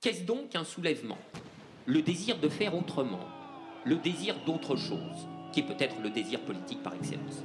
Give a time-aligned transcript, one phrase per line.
[0.00, 1.18] Qu'est-ce donc un soulèvement?
[1.84, 3.18] Le désir de faire autrement,
[3.84, 7.42] le désir d'autre chose, qui est peut-être le désir politique par excellence.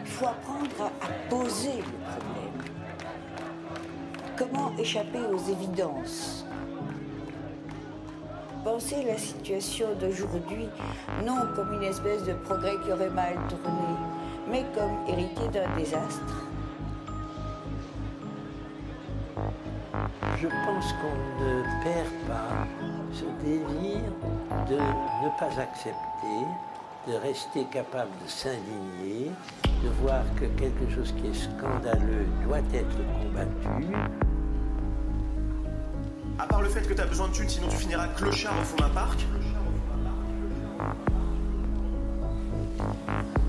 [0.00, 2.62] Il faut apprendre à poser le problème.
[4.38, 6.46] Comment échapper aux évidences?
[8.64, 10.66] Penser la situation d'aujourd'hui
[11.26, 13.98] non comme une espèce de progrès qui aurait mal tourné,
[14.50, 16.48] mais comme hérité d'un désastre.
[20.44, 22.66] Je pense qu'on ne perd pas
[23.14, 24.02] ce désir
[24.68, 26.44] de ne pas accepter,
[27.08, 29.30] de rester capable de s'indigner,
[29.64, 33.94] de voir que quelque chose qui est scandaleux doit être combattu.
[36.38, 38.64] À part le fait que tu as besoin de thunes, sinon tu finiras clochard au
[38.64, 39.24] fond d'un parc.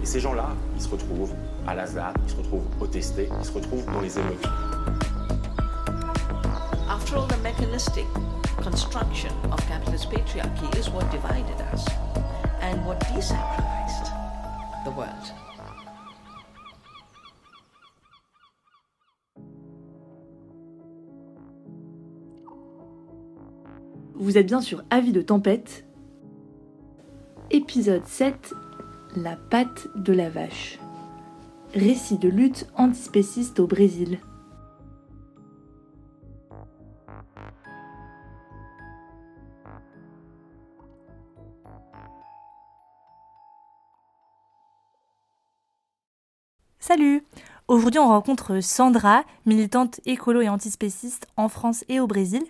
[0.01, 1.33] Et ces gens-là, ils se retrouvent
[1.67, 4.47] à la ils se retrouvent au testé, ils se retrouvent dans les émeutes.
[6.95, 8.05] After all, the mechanistic
[8.61, 11.85] construction of capitalist patriarchy is what divided us
[12.61, 14.07] and what desacralized
[14.85, 15.33] the world.
[24.15, 25.85] Vous êtes bien sur Avis de tempête.
[27.51, 28.53] Épisode 7
[29.17, 30.79] La patte de la vache.
[31.73, 34.17] Récit de lutte antispéciste au Brésil.
[46.87, 47.23] Salut
[47.67, 52.43] Aujourd'hui on rencontre Sandra, militante écolo et antispéciste en France et au Brésil.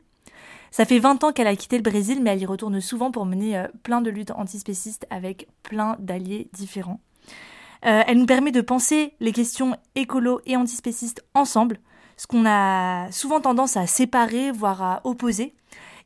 [0.71, 3.25] Ça fait 20 ans qu'elle a quitté le Brésil, mais elle y retourne souvent pour
[3.25, 6.99] mener euh, plein de luttes antispécistes avec plein d'alliés différents.
[7.85, 11.79] Euh, elle nous permet de penser les questions écolo et antispécistes ensemble,
[12.17, 15.53] ce qu'on a souvent tendance à séparer, voire à opposer.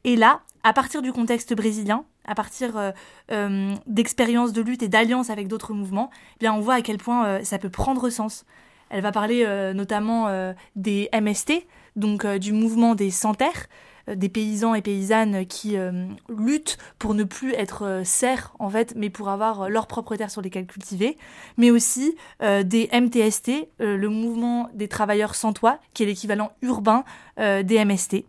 [0.03, 2.93] Et là, à partir du contexte brésilien, à partir
[3.31, 6.97] euh, d'expériences de lutte et d'alliances avec d'autres mouvements, eh bien on voit à quel
[6.97, 8.45] point ça peut prendre sens.
[8.89, 9.45] Elle va parler
[9.75, 13.11] notamment des MST, donc du mouvement des
[14.09, 18.69] euh, des paysans et paysannes qui euh, luttent pour ne plus être euh, serfs en
[18.69, 21.17] fait, mais pour avoir leur propre terre sur lesquelles cultiver,
[21.57, 27.03] mais aussi des MTST, le mouvement des travailleurs sans toit, qui est l'équivalent urbain
[27.37, 28.25] des MST.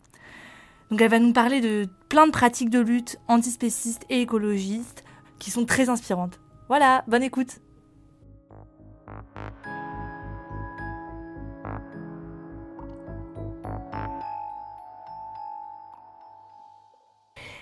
[0.91, 5.05] Donc elle va nous parler de plein de pratiques de lutte antispécistes et écologistes
[5.39, 6.41] qui sont très inspirantes.
[6.69, 7.61] Voilà, bonne écoute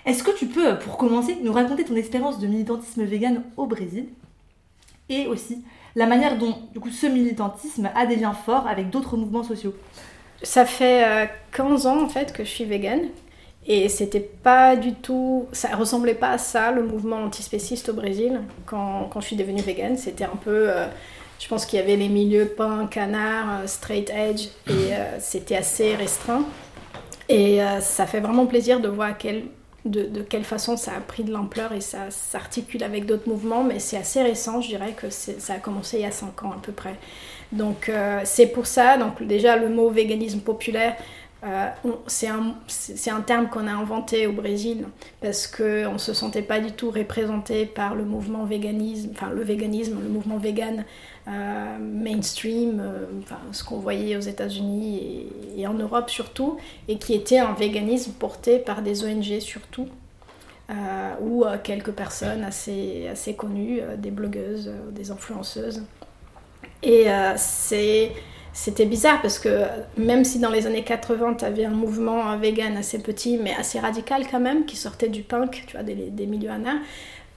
[0.05, 4.07] Est-ce que tu peux, pour commencer, nous raconter ton expérience de militantisme vegan au Brésil
[5.07, 5.63] et aussi
[5.95, 9.75] la manière dont du coup, ce militantisme a des liens forts avec d'autres mouvements sociaux?
[10.41, 13.07] Ça fait 15 euh, ans en fait que je suis végane
[13.67, 18.41] et c'était pas du tout, ça ressemblait pas à ça le mouvement antispéciste au Brésil
[18.65, 19.97] quand, quand je suis devenue végane.
[19.97, 20.87] C'était un peu, euh,
[21.39, 25.95] je pense qu'il y avait les milieux pain, canard, euh, straight edge et c'était assez
[25.95, 26.45] restreint.
[27.27, 29.43] Et ça fait vraiment plaisir de voir quel
[29.85, 33.79] de, quelle façon ça a pris de l'ampleur et ça s'articule avec d'autres mouvements, mais
[33.79, 36.59] c'est assez récent, je dirais que ça a commencé il y a 5 ans à
[36.61, 36.95] peu près.
[37.51, 40.95] Donc euh, c'est pour ça, donc déjà le mot véganisme populaire,
[41.43, 41.69] euh,
[42.07, 42.53] c'est un,
[43.07, 44.85] un, terme qu'on a inventé au Brésil
[45.21, 49.41] parce qu'on ne se sentait pas du tout représenté par le mouvement véganisme, enfin le
[49.41, 50.83] véganisme, le mouvement vegan
[51.27, 52.83] euh, mainstream,
[53.23, 55.27] enfin, ce qu'on voyait aux États-Unis
[55.57, 59.87] et, en Europe surtout, et qui était un véganisme porté par des ONG surtout.
[61.21, 65.83] ou quelques personnes assez, assez connues, des blogueuses, des influenceuses.
[66.83, 67.07] Et
[67.37, 68.11] c'est
[68.51, 69.65] c'était bizarre parce que
[69.97, 73.79] même si dans les années 80, tu avais un mouvement vegan assez petit, mais assez
[73.79, 76.49] radical quand même, qui sortait du punk, tu vois, des, des milieux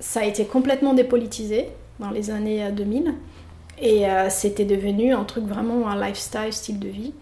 [0.03, 1.69] ça a été complètement dépolitisé
[2.01, 3.09] dans les années 2000.
[3.09, 3.13] Euh,
[3.81, 7.15] Et euh, c'était devenu un truc vraiment un lifestyle, style de vie.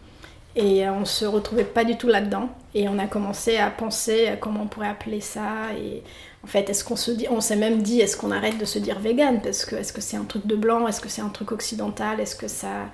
[0.56, 2.48] Et euh, on se retrouvait pas du tout là-dedans.
[2.74, 5.72] Et on a commencé à penser à comment on pourrait appeler ça.
[5.78, 6.02] Et
[6.42, 8.78] en fait, est-ce qu'on se dit, on s'est même dit, est-ce qu'on arrête de se
[8.78, 9.40] dire vegan?
[9.42, 10.88] Parce que est-ce que c'est un truc de blanc?
[10.88, 12.18] Est-ce que c'est un truc occidental?
[12.20, 12.86] Est-ce que ça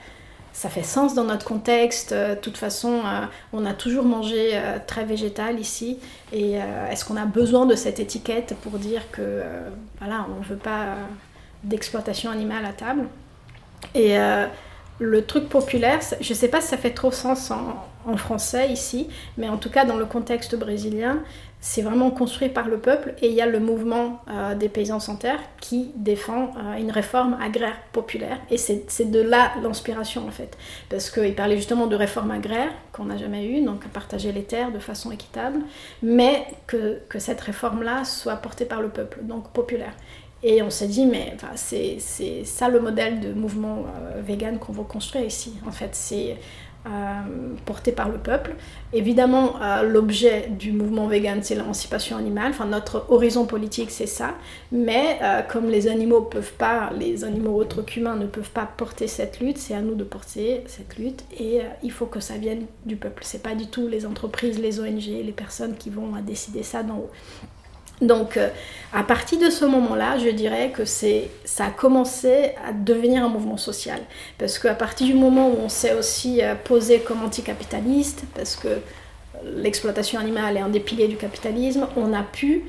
[0.56, 2.12] ça fait sens dans notre contexte?
[2.12, 5.98] Euh, de toute façon, euh, on a toujours mangé euh, très végétal ici.
[6.32, 6.54] Et
[6.90, 9.43] est-ce qu'on a besoin de cette étiquette pour dire que
[9.98, 10.96] voilà, on ne veut pas
[11.62, 13.06] d'exploitation animale à table?
[13.94, 14.16] Et
[14.98, 17.52] le truc populaire, je ne sais pas si ça fait trop sens
[18.06, 19.08] en français ici,
[19.38, 21.19] mais en tout cas dans le contexte brésilien,
[21.61, 25.00] c'est vraiment construit par le peuple et il y a le mouvement euh, des paysans
[25.00, 28.38] sans terre qui défend euh, une réforme agraire populaire.
[28.50, 30.56] Et c'est de là l'inspiration en fait.
[30.88, 34.70] Parce qu'il parlait justement de réforme agraire qu'on n'a jamais eu donc partager les terres
[34.70, 35.61] de façon équitable
[36.03, 39.94] mais que, que cette réforme là soit portée par le peuple donc populaire.
[40.43, 41.99] Et on s'est dit, mais enfin, c'est
[42.44, 45.55] ça le modèle de mouvement euh, vegan qu'on veut construire ici.
[45.67, 46.37] En fait, c'est
[46.86, 48.54] euh, porté par le peuple.
[48.92, 52.50] Évidemment, euh, l'objet du mouvement vegan, c'est l'émancipation animale.
[52.50, 54.34] Enfin, notre horizon politique, c'est ça.
[54.70, 59.08] Mais euh, comme les animaux peuvent pas, les animaux autres qu'humains ne peuvent pas porter
[59.08, 61.24] cette lutte, c'est à nous de porter cette lutte.
[61.40, 63.22] Et il faut que ça vienne du peuple.
[63.26, 66.98] C'est pas du tout les entreprises, les ONG, les personnes qui vont décider ça d'en
[66.98, 67.10] haut.
[68.00, 68.48] Donc, euh,
[68.93, 73.28] à partir de ce moment-là, je dirais que c'est, ça a commencé à devenir un
[73.28, 74.00] mouvement social.
[74.38, 78.81] Parce qu'à partir du moment où on s'est aussi euh, posé comme anticapitaliste, parce que
[79.44, 82.64] l'exploitation animale est un des piliers du capitalisme, on a pu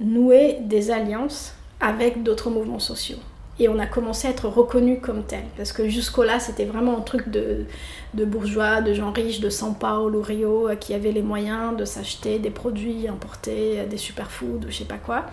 [0.00, 3.18] nouer des alliances avec d'autres mouvements sociaux
[3.60, 5.44] et on a commencé à être reconnu comme tel.
[5.56, 7.66] Parce que jusqu'au-là, c'était vraiment un truc de,
[8.14, 12.38] bourgeois, de gens riches, de São Paulo, Rio, euh, qui avaient les moyens de s'acheter
[12.38, 15.26] des produits importés, euh, des superfoods, ou je sais pas quoi.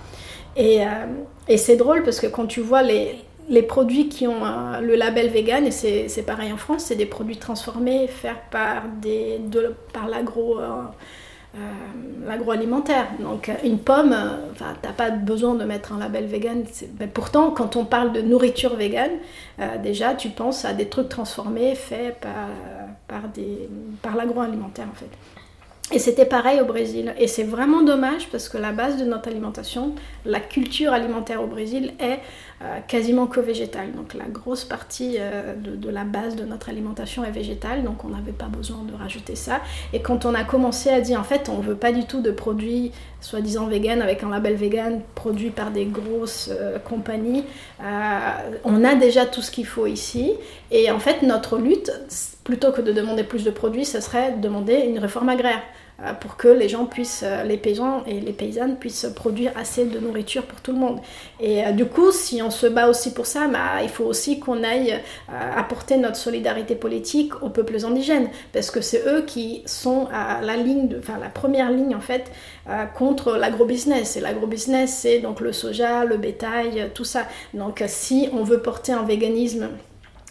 [0.55, 1.05] Et, euh,
[1.47, 3.15] et c'est drôle parce que quand tu vois les,
[3.49, 4.43] les produits qui ont
[4.81, 9.73] le label vegan, et c'est pareil en France, c'est des produits transformés faits par, de,
[9.93, 10.59] par l'agro.
[12.25, 13.07] L'agroalimentaire.
[13.19, 16.63] Donc une pomme, euh, t'as pas besoin de mettre un label vegan.
[16.99, 19.11] Mais pourtant, quand on parle de nourriture vegan,
[19.59, 23.21] euh, déjà tu penses à des trucs transformés faits par,
[24.01, 25.09] par l'agroalimentaire en fait.
[25.93, 27.13] Et c'était pareil au Brésil.
[27.19, 29.93] Et c'est vraiment dommage parce que la base de notre alimentation,
[30.25, 32.19] la culture alimentaire au Brésil est
[32.63, 33.91] euh, quasiment que végétale.
[33.91, 38.09] Donc la grosse partie euh, de, la base de notre alimentation est végétale, donc on
[38.09, 39.61] n'avait pas besoin de rajouter ça.
[39.91, 42.31] Et quand on a commencé à dire en fait on veut pas du tout de
[42.31, 47.43] produits soi-disant vegan avec un label vegan produit par des grosses euh, compagnies,
[48.63, 50.33] on a déjà tout ce qu'il faut ici.
[50.69, 51.91] Et en fait notre lutte,
[52.43, 55.61] plutôt que de demander plus de produits, ce serait de demander une réforme agraire.
[56.03, 59.85] Euh, pour que les gens puissent, euh, les paysans et les paysannes puissent produire assez
[59.85, 60.99] de nourriture pour tout le monde.
[61.39, 64.39] Et euh, du coup, si on se bat aussi pour ça, bah, il faut aussi
[64.39, 64.99] qu'on aille
[65.55, 70.55] apporter notre solidarité politique aux peuples indigènes, parce que c'est eux qui sont à la
[70.55, 72.31] ligne, enfin la première ligne en fait
[72.95, 74.17] contre l'agrobusiness.
[74.17, 77.27] Et l'agrobusiness, c'est donc le soja, le bétail, tout ça.
[77.53, 79.69] Donc si on veut porter un véganisme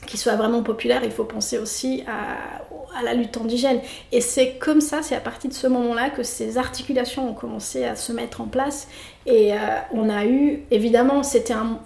[0.06, 2.62] qui soit vraiment populaire, il faut penser aussi à,
[2.98, 3.80] à la lutte indigène.
[4.12, 7.84] Et c'est comme ça, c'est à partir de ce moment-là que ces articulations ont commencé
[7.84, 8.88] à se mettre en place.
[9.26, 9.56] Et euh,
[9.92, 11.80] on a eu, évidemment, c'était un,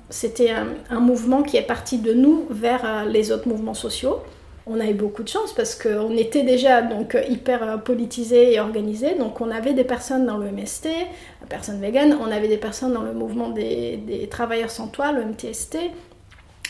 [0.91, 4.21] un, mouvement qui est parti de nous vers euh, les autres mouvements sociaux.
[4.67, 8.61] On a eu beaucoup de chance parce qu'on était déjà donc hyper euh, politisé et
[8.61, 9.15] organisé.
[9.15, 10.89] Donc on avait des personnes dans le MST,
[11.49, 15.25] personnes véganes, on avait des personnes dans le mouvement des, des travailleurs sans toit, le
[15.25, 15.77] MTST,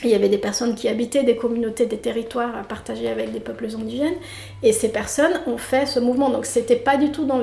[0.03, 3.41] il y avait des personnes qui habitaient des communautés, des territoires à partager avec des
[3.41, 4.17] peuples indigènes.
[4.63, 6.31] Et ces personnes ont fait ce mouvement.
[6.31, 7.39] Donc c'était pas du tout dans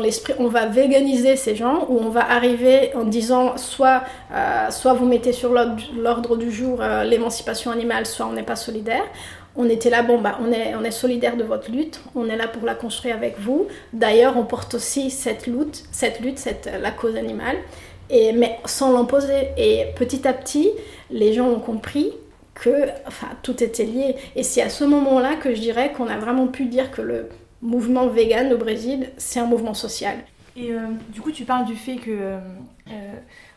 [0.00, 4.02] l'esprit on va véganiser ces gens ou on va arriver en disant soit,
[4.32, 8.56] euh, soit vous mettez sur l'ordre du jour euh, l'émancipation animale, soit on n'est pas
[8.56, 9.04] solidaire.
[9.56, 10.50] On était là, bon, bah, on
[10.82, 13.68] est, solidaire de votre lutte, on est là pour la construire avec vous.
[13.92, 16.44] D'ailleurs, on porte aussi cette lutte, cette lutte,
[16.82, 17.56] la cause animale
[18.10, 19.48] mais sans l'imposer.
[19.56, 20.70] Et petit à petit,
[21.10, 22.12] les gens ont compris
[22.54, 24.16] que enfin, tout était lié.
[24.36, 27.28] Et c'est à ce moment-là que je dirais qu'on a vraiment pu dire que le
[27.62, 30.18] mouvement vegan au Brésil, c'est un mouvement social.
[30.56, 32.38] Et euh, du coup, tu parles du fait que euh,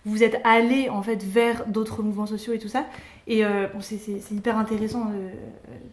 [0.06, 2.86] vous êtes allé en fait vers d'autres mouvements sociaux et tout ça.
[3.28, 5.12] Et euh, c'est hyper intéressant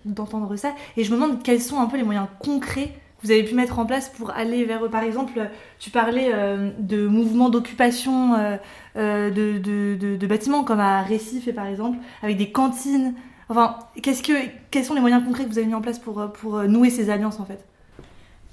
[0.04, 0.74] d'entendre ça.
[0.96, 2.92] Et je me demande quels sont un peu les moyens concrets
[3.24, 7.06] vous avez pu mettre en place pour aller vers, par exemple, tu parlais euh, de
[7.06, 8.56] mouvements d'occupation euh,
[8.96, 13.14] euh, de, bâtiments comme à Récif, par exemple, avec des cantines.
[13.48, 14.32] Enfin, qu'est-ce que,
[14.70, 17.08] quels sont les moyens concrets que vous avez mis en place pour, pour nouer ces
[17.08, 17.64] alliances en fait?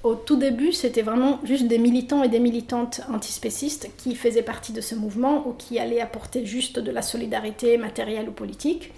[0.03, 4.71] Au tout début, c'était vraiment juste des militants et des militantes antispécistes qui faisaient partie
[4.71, 8.93] de ce mouvement ou qui allaient apporter juste de la solidarité matérielle ou politique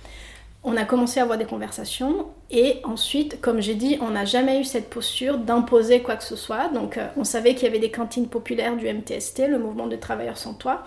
[0.64, 4.62] on a commencé à avoir des conversations et ensuite, comme j'ai dit, on n'a jamais
[4.62, 6.70] eu cette posture d'imposer quoi que ce soit.
[6.70, 10.00] Donc euh, on savait qu'il y avait des cantines populaires du MTST, le mouvement des
[10.00, 10.84] travailleurs sans toit.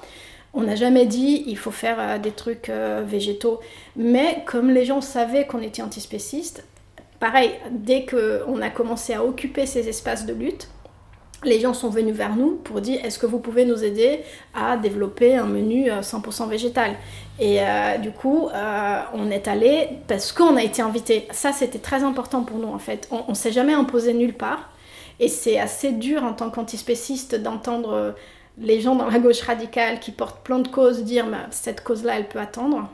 [0.54, 3.60] On n'a jamais dit il faut faire euh, des trucs euh, végétaux.
[3.96, 6.64] Mais comme les gens savaient qu'on était antispécistes,
[7.20, 10.68] pareil, dès qu'on a commencé à occuper ces espaces de lutte,
[11.44, 14.20] les gens sont venus vers nous pour dire est-ce que vous pouvez nous aider
[14.54, 16.96] à développer un menu 100% végétal?
[17.38, 17.58] Et
[18.02, 18.48] du coup,
[19.14, 21.28] on est allé parce qu'on a été invité.
[21.30, 23.08] Ça, c'était très important pour nous en fait.
[23.10, 24.70] On ne s'est jamais imposé nulle part.
[25.20, 28.14] Et c'est assez dur en tant qu'antispéciste d'entendre
[28.58, 32.28] les gens dans la gauche radicale qui portent plein de causes dire cette cause-là, elle
[32.28, 32.88] peut attendre.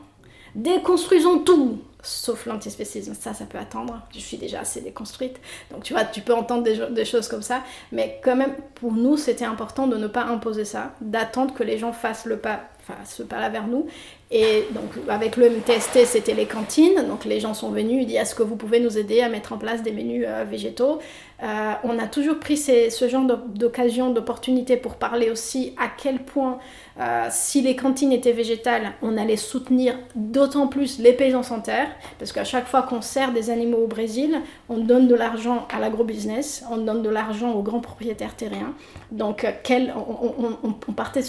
[0.55, 4.01] Déconstruisons tout sauf l'antispécisme, ça, ça peut attendre.
[4.13, 5.37] Je suis déjà assez déconstruite.
[5.71, 7.63] Donc, tu vois, tu peux entendre des, choses comme ça.
[7.91, 11.77] Mais quand même, pour nous, c'était important de ne pas imposer ça, d'attendre que les
[11.77, 13.87] gens fassent le pas, enfin, ce pas-là vers nous.
[14.35, 17.05] Et donc, avec le MTST, c'était les cantines.
[17.07, 19.53] Donc, les gens sont venus, ils disent Est-ce que vous pouvez nous aider à mettre
[19.53, 20.99] en place des menus euh, végétaux?
[21.43, 26.57] Euh, On a toujours pris ce genre d'occasion, d'opportunité pour parler aussi à quel point
[26.99, 31.87] euh, si les cantines étaient végétales, on allait soutenir d'autant plus les paysans sans terre,
[32.19, 35.79] parce qu'à chaque fois qu'on sert des animaux au Brésil, on donne de l'argent à
[35.79, 38.75] l'agrobusiness, on donne de l'argent aux grands propriétaires terriens.
[39.11, 41.23] Donc, quel, on, partait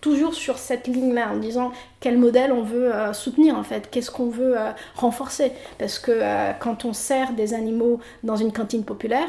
[0.00, 4.10] toujours sur cette ligne-là en disant quel modèle on veut euh, soutenir en fait, qu'est-ce
[4.10, 4.56] qu'on veut
[4.94, 5.52] renforcer?
[5.78, 6.20] Parce que
[6.60, 9.28] quand on sert des animaux dans une cantine populaire,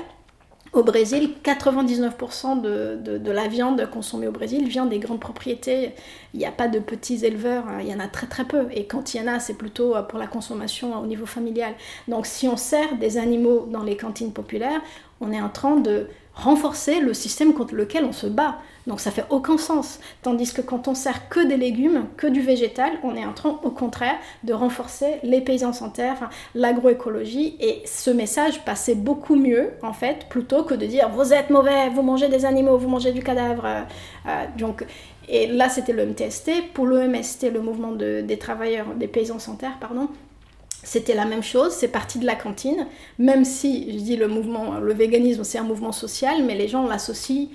[0.73, 5.93] au Brésil, 99% de, la viande consommée au Brésil vient des grandes propriétés.
[6.33, 7.79] Il n'y a pas de petits éleveurs, hein.
[7.81, 8.67] il y en a très très peu.
[8.71, 11.73] Et quand il y en a, c'est plutôt euh, pour la consommation au niveau familial.
[12.07, 14.81] Donc si on sert des animaux dans les cantines populaires,
[15.21, 18.57] on est en train de renforcer le système contre lequel on se bat.
[18.85, 19.99] Donc ça fait aucun sens.
[20.21, 23.59] Tandis que quand on sert que des légumes, que du végétal, on est en train
[23.63, 27.57] au contraire de renforcer les paysans sans terre, l'agroécologie.
[27.59, 31.89] Et ce message passait beaucoup mieux en fait, plutôt que de dire vous êtes mauvais,
[31.89, 33.65] vous mangez des animaux, vous mangez du cadavre.
[33.65, 33.81] Euh,
[34.27, 34.85] euh, donc,
[35.27, 36.71] et là c'était le MTST.
[36.73, 40.07] Pour le MST, le mouvement des travailleurs, des paysans sans terre, pardon,
[40.83, 42.87] c'était la même chose, c'est parti de la cantine,
[43.19, 46.87] même si, je dis le mouvement, le véganisme c'est un mouvement social, mais les gens
[46.87, 47.47] l'associent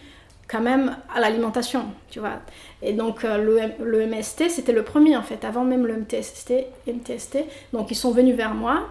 [0.53, 2.41] quand même à l'alimentation, tu vois.
[2.83, 7.47] Et donc euh, le, le, MST, c'était le premier en fait, avant même le MTST.
[7.73, 8.89] Donc ils sont venus vers moi.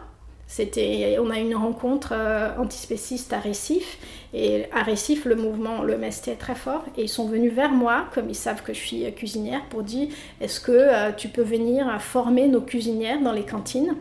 [0.47, 3.99] C'était, on a eu une rencontre euh, antispéciste à Récif.
[4.33, 6.83] Et à Récif, le mouvement, le MST est très fort.
[6.97, 10.09] Et ils sont venus vers moi, comme ils savent que je suis cuisinière, pour dire,
[10.41, 13.95] est-ce que euh, tu peux venir former nos cuisinières dans les cantines?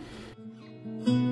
[0.85, 1.30] thank you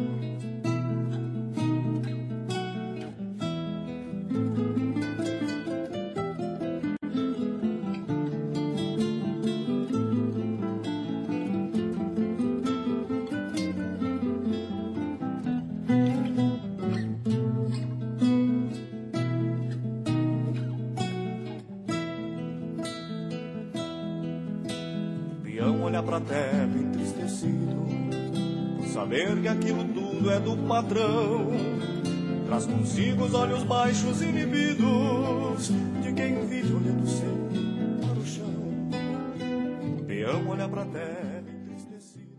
[41.40, 42.32] entristecido.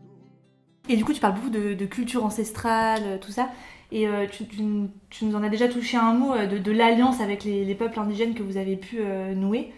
[0.89, 3.49] Et du coup, tu parles beaucoup de, culture ancestrale, tout ça.
[3.91, 7.65] Et euh, tu, nous en as déjà touché un mot euh, de, l'alliance avec les,
[7.65, 9.71] les, peuples indigènes que vous avez pu euh, nouer.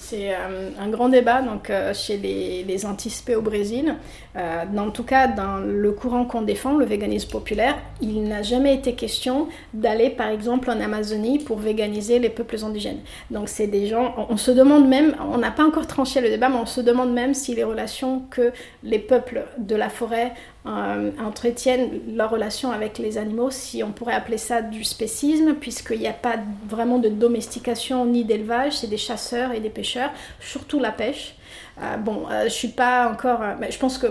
[0.00, 3.96] C'est euh, un grand débat donc, euh, chez les, anticipés au Brésil.
[4.36, 8.74] Euh, en tout cas, dans le courant qu'on défend, le véganisme populaire, il n'a jamais
[8.74, 13.00] été question d'aller par exemple en Amazonie pour véganiser les peuples indigènes.
[13.32, 16.48] Donc c'est des gens, on, se demande même, on n'a pas encore tranché le débat,
[16.48, 18.52] mais on se demande même si les relations que
[18.84, 20.32] les peuples de la forêt
[20.68, 26.00] euh, entretiennent leur relation avec les animaux, si on pourrait appeler ça du spécisme, puisqu'il
[26.00, 26.36] n'y a pas
[26.68, 30.10] vraiment de domestication ni d'élevage, c'est des chasseurs et des pêcheurs,
[30.40, 31.34] surtout la pêche.
[31.80, 34.08] Euh, bon, euh, je suis pas encore, mais je pense que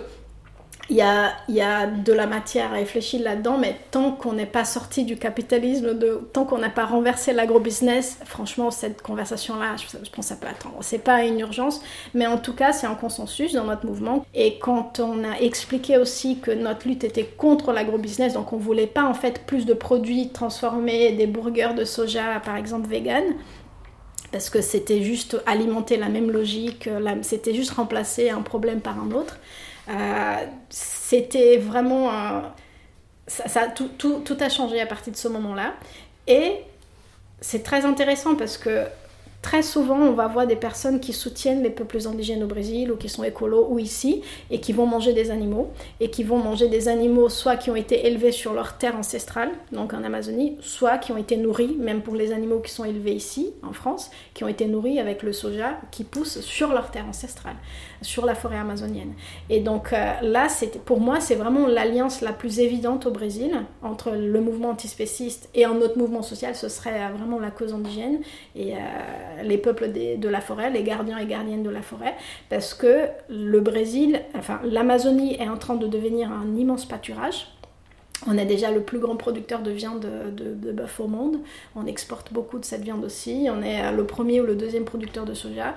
[0.89, 5.03] il y a, de la matière à réfléchir là-dedans, mais tant qu'on n'est pas sorti
[5.03, 5.97] du capitalisme,
[6.31, 10.77] tant qu'on n'a pas renversé l'agrobusiness, franchement, cette conversation-là, je, pense que ça peut attendre.
[10.81, 11.81] C'est pas une urgence,
[12.13, 14.25] mais en tout cas, c'est un consensus dans notre mouvement.
[14.33, 18.87] Et quand on a expliqué aussi que notre lutte était contre l'agrobusiness, donc on voulait
[18.87, 23.23] pas en fait plus de produits transformés, des burgers de soja, par exemple, vegan,
[24.31, 26.89] parce que c'était juste alimenter la même logique,
[27.21, 29.39] c'était juste remplacer un problème par un autre.
[29.89, 32.11] Euh, c'était vraiment...
[33.27, 35.73] ça, tout, tout, tout, a changé à partir de ce moment-là.
[36.27, 36.57] Et
[37.41, 38.85] c'est très intéressant parce que
[39.47, 42.97] très souvent, on va voir des personnes qui soutiennent les peuples indigènes au Brésil ou
[42.97, 46.67] qui sont écolos ou ici et qui vont manger des animaux et qui vont manger
[46.67, 50.97] des animaux soit qui ont été élevés sur leur terre ancestrale, donc en Amazonie, soit
[50.97, 54.43] qui ont été nourris, même pour les animaux qui sont élevés ici, en France, qui
[54.43, 57.55] ont été nourris avec le soja qui pousse sur leur terre ancestrale,
[58.01, 59.13] sur la forêt amazonienne.
[59.49, 60.47] Et donc euh, là,
[60.83, 65.63] pour moi, c'est vraiment l'alliance la plus évidente au Brésil entre le mouvement antispéciste et
[65.63, 68.19] un autre mouvement social, ce serait euh, vraiment la cause indigène
[68.53, 72.15] et euh, les peuples de la forêt, les gardiens et gardiennes de la forêt,
[72.49, 77.47] parce que le Brésil, enfin l'Amazonie est en train de devenir un immense pâturage
[78.25, 81.37] on est déjà le plus grand producteur de viande de, bœuf au monde.
[81.75, 83.47] On exporte beaucoup de cette viande aussi.
[83.51, 85.75] On est le premier ou le deuxième producteur de soja.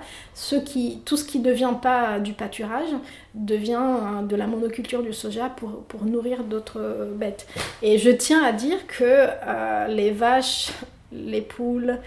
[1.05, 2.89] tout ce qui ne devient pas du pâturage
[3.35, 7.47] devient euh, de la monoculture du soja pour, nourrir d'autres euh, bêtes.
[7.83, 10.71] Et je tiens à dire que euh, les vaches,
[11.11, 11.99] les poules,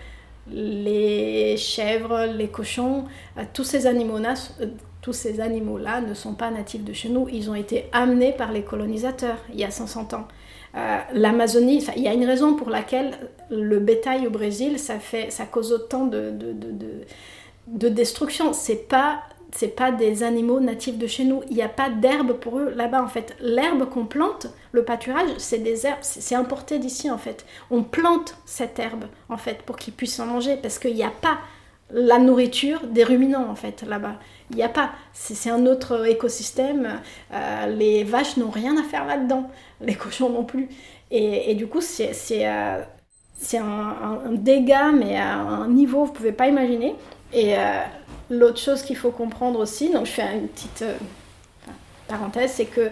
[0.51, 3.05] les chèvres, les cochons,
[3.53, 4.35] tous ces animaux-là
[5.05, 8.53] tous ces animaux-là ne sont pas natifs de chez nous, ils ont été amenés par
[8.53, 10.27] les colonisateurs il y a 500 ans.
[10.77, 13.13] Euh, L'Amazonie, il y a une raison pour laquelle
[13.51, 16.73] le bétail au Brésil, ça, fait, ça cause autant de, de, de,
[17.67, 18.55] de destruction.
[18.55, 19.21] C'est pas
[19.56, 21.42] c'est pas des animaux natifs de chez nous.
[21.49, 23.37] Il n'y a pas d'herbe pour eux là-bas en fait.
[23.40, 27.46] L'herbe qu'on plante, le pâturage, c'est des herbes, c'est importé d'ici en fait.
[27.70, 31.12] On plante cette herbe en fait pour qu'ils puissent en manger parce qu'il n'y a
[31.20, 31.38] pas
[31.90, 34.16] la nourriture des ruminants en fait là-bas.
[34.50, 37.00] Il n'y a pas, c'est un autre écosystème.
[37.32, 39.49] Euh, les vaches n'ont rien à faire là-dedans,
[39.80, 40.68] les cochons non plus.
[41.12, 42.82] Et, du coup, c'est euh,
[43.54, 46.96] un, un, dégât, mais à un niveau vous ne pouvez pas imaginer.
[47.32, 47.78] Et euh,
[48.31, 50.85] l'autre chose qu'il faut comprendre aussi, donc je fais une petite
[52.09, 52.90] parenthèse, c'est que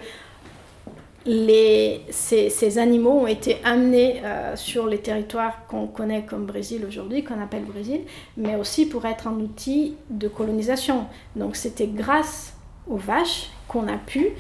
[2.11, 7.41] ces, animaux ont été amenés euh, sur les territoires qu'on connaît comme Brésil aujourd'hui, qu'on
[7.41, 8.01] appelle Brésil,
[8.37, 11.07] mais aussi pour être un outil de colonisation.
[11.37, 12.55] Donc c'était grâce
[12.89, 14.31] aux vaches qu'on a pu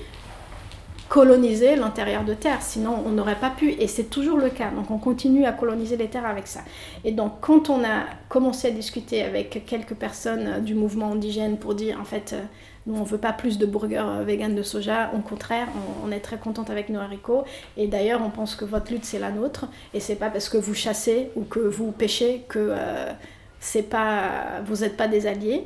[1.12, 4.70] coloniser l'intérieur de terre, sinon on n'aurait pas pu, et c'est toujours le cas.
[4.70, 6.60] Donc on continue à coloniser les terres avec ça.
[7.04, 11.74] Et donc quand on a commencé à discuter avec quelques personnes du mouvement indigène pour
[11.74, 12.40] dire en fait euh,
[12.86, 15.10] nous, on veut pas plus de burgers euh, vegan de soja.
[15.14, 15.68] Au contraire,
[16.02, 17.44] on, est très contente avec nos haricots.
[17.76, 19.66] Et d'ailleurs, on pense que votre lutte, c'est la nôtre.
[19.92, 23.12] Et c'est pas parce que vous chassez ou que vous pêchez que euh,
[23.60, 25.62] c'est pas, vous n'êtes pas des alliés.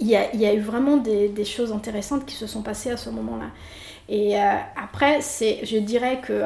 [0.00, 3.50] Il y, a, eu vraiment des, choses intéressantes qui se sont passées à ce moment-là.
[4.08, 6.42] Et euh, après, c'est, je dirais que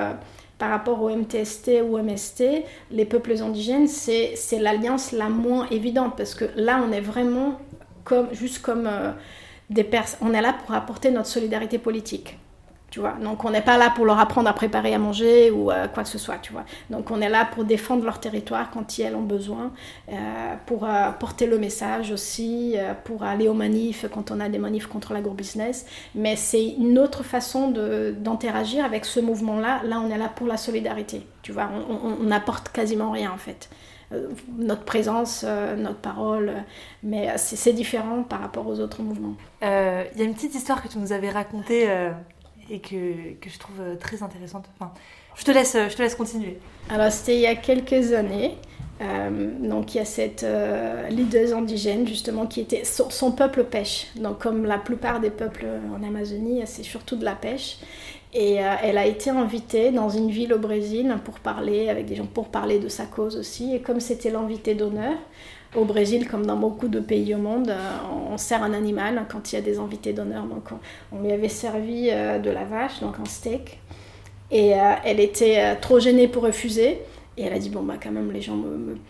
[0.58, 2.44] par rapport au MTST ou MST,
[2.92, 7.58] les peuples indigènes, c'est, c'est l'alliance la moins évidente parce que là, on est vraiment
[8.04, 9.10] comme, juste comme euh,
[9.70, 10.20] des personnes.
[10.22, 12.38] On est là pour apporter notre solidarité politique.
[12.92, 15.70] Tu vois Donc on n'est pas là pour leur apprendre à préparer à manger ou
[15.70, 16.64] euh, quoi que ce soit, tu vois.
[16.90, 19.72] Donc on est là pour défendre leur territoire quand ils ont besoin,
[20.10, 20.14] euh,
[20.66, 20.86] pour
[21.18, 25.86] porter le message aussi, pour aller aux manifs quand on a des manifs contre l'agrobusiness.
[26.14, 29.80] Mais c'est une autre façon d'interagir avec ce mouvement-là.
[29.84, 31.70] Là, on est là pour la solidarité, tu vois.
[31.88, 33.70] On n'apporte quasiment rien en fait.
[34.12, 34.28] Euh,
[34.58, 36.52] notre présence, euh, notre parole,
[37.02, 39.34] mais c'est différent par rapport aux autres mouvements.
[39.62, 41.88] Euh, il y a une petite histoire que tu nous avais racontée
[42.70, 44.66] et que, que, je trouve très intéressante.
[44.74, 44.92] Enfin,
[45.36, 46.58] je te laisse, je te laisse continuer.
[46.88, 48.56] Alors c'était il y a quelques années.
[49.60, 50.46] donc il y a cette
[51.10, 54.08] leader indigène justement qui était son, peuple pêche.
[54.16, 57.78] Donc comme la plupart des peuples en Amazonie, c'est surtout de la pêche.
[58.34, 62.14] Et euh, elle a été invitée dans une ville au Brésil pour parler avec des
[62.14, 63.74] gens, pour parler de sa cause aussi.
[63.74, 65.14] Et comme c'était l'invité d'honneur,
[65.74, 67.98] au Brésil, comme dans beaucoup de pays au monde, euh,
[68.30, 70.44] on sert un animal quand il y a des invités d'honneur.
[70.44, 70.68] Donc
[71.12, 73.78] on, lui avait servi euh, de la vache, donc un steak.
[74.50, 77.00] Et elle était trop gênée pour refuser.
[77.38, 78.58] Et elle a dit, bon, bah quand même, les gens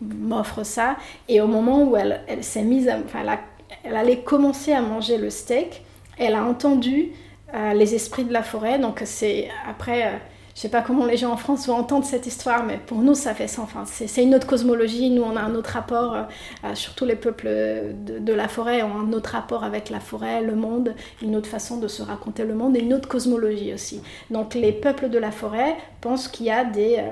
[0.01, 0.96] m'offrent ça.
[1.29, 3.38] Et au moment où elle, s'est mise, enfin, elle,
[3.83, 5.83] elle allait commencer à manger le steak,
[6.16, 7.11] elle a entendu
[7.55, 8.79] euh, les esprits de la forêt.
[8.79, 10.16] Donc c'est après, euh,
[10.55, 13.15] je sais pas comment les gens en France vont entendre cette histoire, mais pour nous
[13.15, 13.62] ça fait ça.
[13.62, 15.11] Enfin, c'est une autre cosmologie.
[15.11, 19.12] Nous on a un autre rapport, euh, surtout les peuples de, la forêt ont un
[19.12, 22.77] autre rapport avec la forêt, le monde, une autre façon de se raconter le monde
[22.77, 24.03] et une autre cosmologie aussi.
[24.31, 27.03] Donc les peuples de la forêt pensent qu'il y a des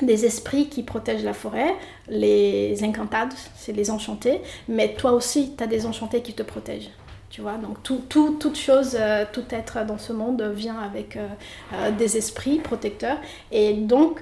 [0.00, 1.74] des esprits qui protègent la forêt,
[2.08, 6.90] les encantados, c'est les enchantés, mais toi aussi, tu as des enchantés qui te protègent.
[7.32, 11.16] Tu vois, donc tout, tout, toute chose, euh, tout être dans ce monde vient avec
[11.16, 11.26] euh,
[11.72, 13.16] euh, des esprits protecteurs.
[13.50, 14.20] Et donc,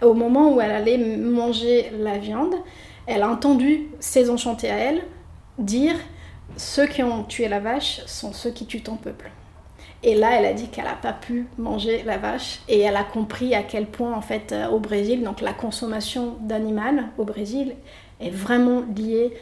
[0.00, 2.56] au moment où elle allait manger la viande,
[3.06, 5.02] elle a entendu ses enchantés à elle
[5.56, 5.94] dire
[6.56, 9.30] ceux qui ont tué la vache sont ceux qui tuent ton peuple.
[10.02, 13.04] Et là, elle a dit qu'elle n'a pas pu manger la vache et elle a
[13.04, 17.76] compris à quel point, en fait, au Brésil, donc la consommation d'animal au Brésil
[18.20, 19.32] est vraiment liée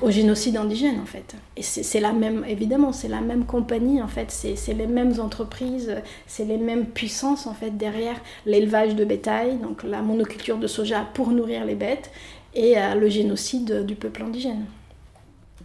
[0.00, 1.34] au génocide indigène, en fait.
[1.56, 5.96] Et c'est la même, évidemment, c'est la même compagnie, en fait, c'est les mêmes entreprises,
[6.26, 11.06] c'est les mêmes puissances, en fait, derrière l'élevage de bétail, donc la monoculture de soja
[11.14, 12.10] pour nourrir les bêtes
[12.54, 14.64] et euh, le génocide du peuple indigène.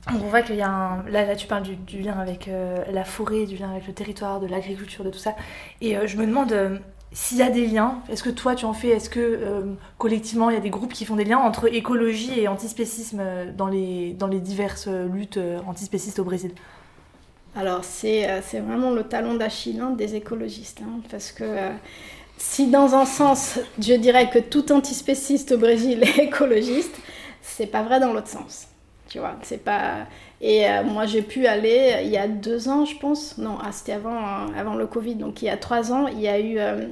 [0.10, 1.10] On voit qu'il y a un...
[1.10, 4.42] Là, là tu parles du, lien avec euh, la forêt, du lien avec le territoire,
[4.42, 5.36] de l'agriculture, de tout ça.
[5.80, 6.82] Et euh, je me demande
[7.14, 8.02] s'il y a des liens.
[8.10, 9.66] Est-ce que toi, tu en fais Est-ce que
[9.98, 13.22] collectivement, il y a des groupes qui font des liens entre écologie et antispécisme
[13.56, 16.52] dans les, dans les diverses luttes antispécistes au Brésil?
[17.56, 20.82] Alors, c'est vraiment le talon d'Achille hein, des écologistes.
[20.84, 21.70] Hein, parce que
[22.38, 26.96] si dans un sens, je dirais que tout antispéciste au Brésil est écologiste,
[27.42, 28.68] c'est pas vrai dans l'autre sens
[29.14, 29.36] tu vois.
[30.46, 33.38] Et euh, moi, j'ai pu aller il y a deux ans, je pense.
[33.38, 35.16] Non, ah, c'était avant, euh, avant le Covid.
[35.16, 36.86] Donc il y a trois ans, il y a eu euh,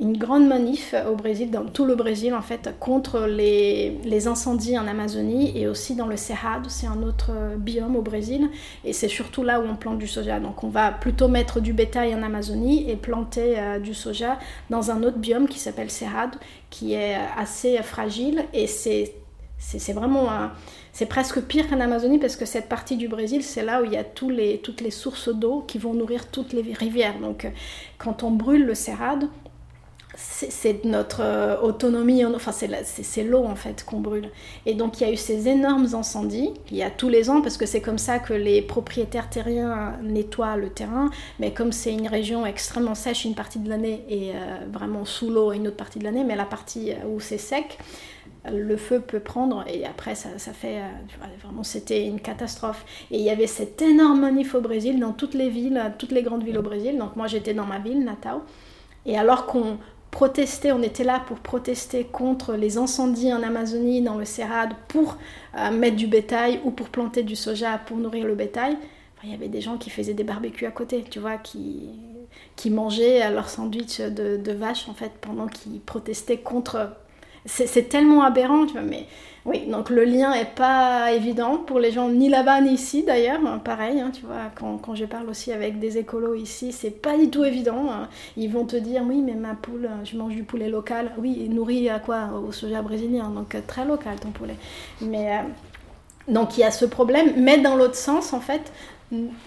[0.00, 4.76] une grande manif au Brésil, dans tout le Brésil en fait, contre les, les incendies
[4.76, 8.50] en Amazonie et aussi dans le Cerrado, c'est un autre biome au Brésil.
[8.84, 10.40] Et c'est surtout là où on plante du soja.
[10.40, 15.04] Donc on va plutôt mettre du bétail en Amazonie et planter du soja dans un
[15.04, 16.36] autre biome qui s'appelle Cerrado,
[16.68, 19.12] qui est assez fragile et c'est
[19.94, 20.50] vraiment
[20.96, 23.92] c'est presque pire qu'en Amazonie parce que cette partie du Brésil, c'est là où il
[23.92, 27.18] y a toutes les sources d'eau qui vont nourrir toutes les rivières.
[27.20, 27.50] Donc, euh,
[27.98, 29.28] quand on brûle le cerrado,
[30.16, 34.30] c'est notre euh, autonomie, enfin c'est l'eau en fait qu'on brûle.
[34.64, 37.42] Et donc il y a eu ces énormes incendies, il y a tous les ans,
[37.42, 41.92] parce que c'est comme ça que les propriétaires terriens nettoient le terrain, mais comme c'est
[41.92, 45.76] une région extrêmement sèche une partie de l'année et euh, vraiment sous l'eau une autre
[45.76, 47.76] partie de l'année, mais la partie où c'est sec,
[48.50, 50.88] le feu peut prendre et après ça, fait euh,
[51.42, 52.84] vraiment c'était une catastrophe.
[53.10, 56.22] Et il y avait cette énorme manif au Brésil dans toutes les villes toutes les
[56.22, 56.98] grandes villes au Brésil.
[56.98, 58.38] Donc moi j'étais dans ma ville Natal.
[59.04, 59.78] Et alors qu'on
[60.10, 65.18] protestait on était là pour protester contre les incendies en Amazonie dans le Cerrado pour
[65.58, 68.76] euh, mettre du bétail ou pour planter du soja pour nourrir le bétail
[69.24, 71.90] il y avait des gens qui faisaient des barbecues à côté tu vois qui
[72.54, 76.92] qui mangeaient leur sandwich de, de vache en fait pendant qu'ils protestaient contre
[77.46, 79.06] c'est tellement aberrant, tu vois, mais
[79.46, 83.38] oui, donc le lien est pas évident pour les gens, ni là-bas ni ici d'ailleurs,
[83.46, 86.90] hein, pareil, hein, tu vois, quand, quand, je parle aussi avec des écolos ici, c'est
[86.90, 87.86] pas du tout évident.
[87.88, 88.08] Hein.
[88.36, 91.88] Ils vont te dire, oui, mais ma poule, je mange du poulet local, oui, nourri
[91.88, 92.30] à quoi?
[92.44, 94.56] Au soja brésilien, donc euh, très local ton poulet.
[95.00, 95.42] Mais euh,
[96.28, 98.72] donc il y a ce problème, mais dans l'autre sens, en fait,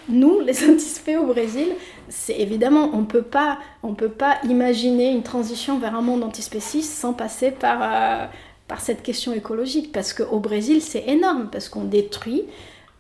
[0.07, 1.67] nous, les satisfaits au Brésil,
[2.07, 6.93] c'est évidemment, on peut pas, on peut pas imaginer une transition vers un monde antispéciste
[6.93, 8.25] sans passer par, euh,
[8.67, 12.45] par cette question écologique, parce qu'au Brésil, c'est énorme, parce qu'on détruit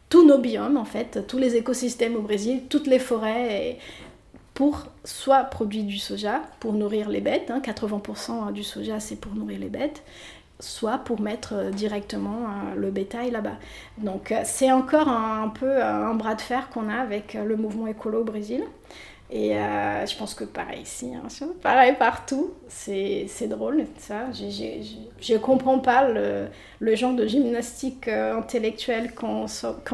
[0.09, 3.77] tous nos biomes, en fait, tous les écosystèmes au Brésil, toutes les forêts,
[4.59, 9.33] pour soit produire du soja, pour nourrir les bêtes, 80% hein, du soja c'est pour
[9.33, 10.03] nourrir les bêtes,
[10.59, 13.57] soit pour mettre euh, directement euh, le bétail là-bas.
[13.97, 17.87] Donc euh, c'est encore un, peu un bras de fer qu'on a avec le mouvement
[17.87, 18.63] écolo au Brésil.
[19.31, 21.21] Et je pense que pareil ici, hein,
[21.61, 24.31] pareil partout, c'est drôle ça.
[24.31, 26.47] Je ne comprends pas le,
[26.79, 29.45] le, genre de gymnastique intellectuelle qu'on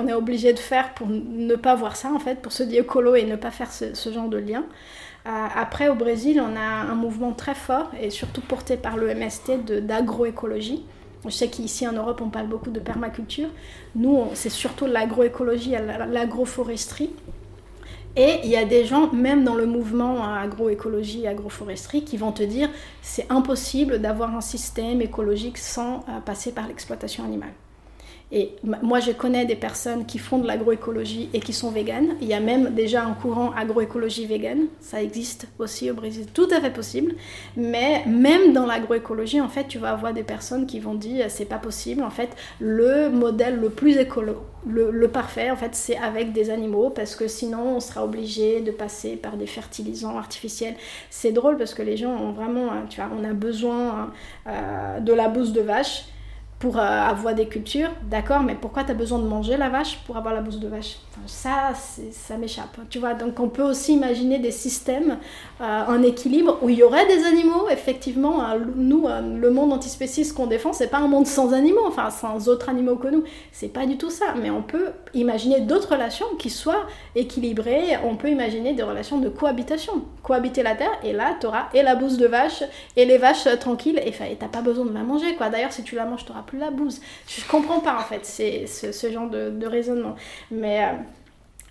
[0.07, 3.15] est obligé de faire pour ne pas voir ça en fait, pour se dire écolo
[3.15, 4.63] et ne pas faire ce, ce genre de lien.
[5.27, 9.13] Euh, après, au Brésil, on a un mouvement très fort, et surtout porté par le
[9.13, 10.83] MST, d'agroécologie.
[11.25, 13.49] Je sais qu'ici en Europe, on parle beaucoup de permaculture.
[13.95, 17.09] Nous, c'est surtout l'agroécologie, l'agroforesterie.
[18.15, 22.43] Et il y a des gens, même dans le mouvement agroécologie, agroforesterie, qui vont te
[22.43, 22.69] dire
[23.01, 27.51] c'est impossible d'avoir un système écologique sans euh, passer par l'exploitation animale.
[28.31, 32.15] Et moi, je connais des personnes qui font de l'agroécologie et qui sont véganes.
[32.21, 34.65] Il y a même déjà un courant agroécologie végane.
[34.79, 37.15] Ça existe aussi au Brésil, tout à fait possible.
[37.55, 41.45] Mais même dans l'agroécologie, en fait, tu vas avoir des personnes qui vont dire c'est
[41.45, 42.01] pas possible.
[42.01, 46.89] En fait, le modèle le plus écolo, le, parfait, en fait, c'est avec des animaux
[46.89, 50.75] parce que sinon, on sera obligé de passer par des fertilisants artificiels.
[51.11, 54.11] C'est drôle parce que les gens ont vraiment, tu vois, on a besoin
[54.47, 56.05] euh, de la bouse de vache
[56.73, 60.17] euh, avoir des cultures, d'accord, mais pourquoi tu as besoin de manger la vache pour
[60.17, 60.97] avoir la bouse de vache?
[61.27, 61.73] Ça,
[62.11, 62.77] ça m'échappe.
[62.89, 65.17] Tu vois, donc on peut aussi imaginer des systèmes
[65.61, 68.43] euh, en équilibre où il y aurait des animaux, effectivement.
[68.49, 72.49] Euh, nous, le monde antispéciste qu'on défend, c'est pas un monde sans animaux, enfin sans
[72.49, 73.23] autres animaux que nous.
[73.51, 74.33] C'est pas du tout ça.
[74.41, 77.97] Mais on peut imaginer d'autres relations qui soient équilibrées.
[78.03, 80.03] On peut imaginer des relations de cohabitation.
[80.23, 82.63] Cohabiter la terre, et là, tu auras et la bouse de vache
[82.95, 85.49] et les vaches tranquilles, et t'as pas besoin de la manger, quoi.
[85.49, 87.01] D'ailleurs, si tu la manges, tu plus la bouse.
[87.27, 90.15] Je comprends pas en fait c'est ce, genre de, raisonnement.
[90.51, 90.93] Mais euh,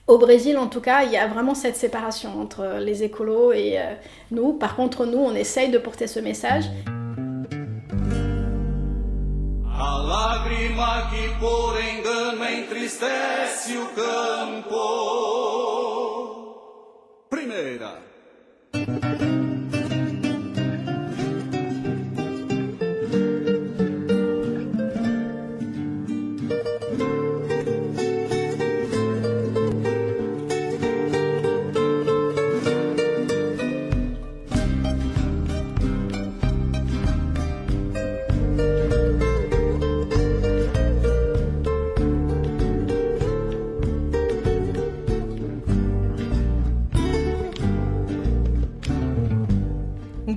[0.07, 3.79] Au Brésil, en tout cas, il y a vraiment cette séparation entre les écolos et
[3.79, 3.94] euh,
[4.31, 4.53] nous.
[4.53, 6.64] Par contre, nous, on essaye de porter ce message.
[9.77, 10.44] A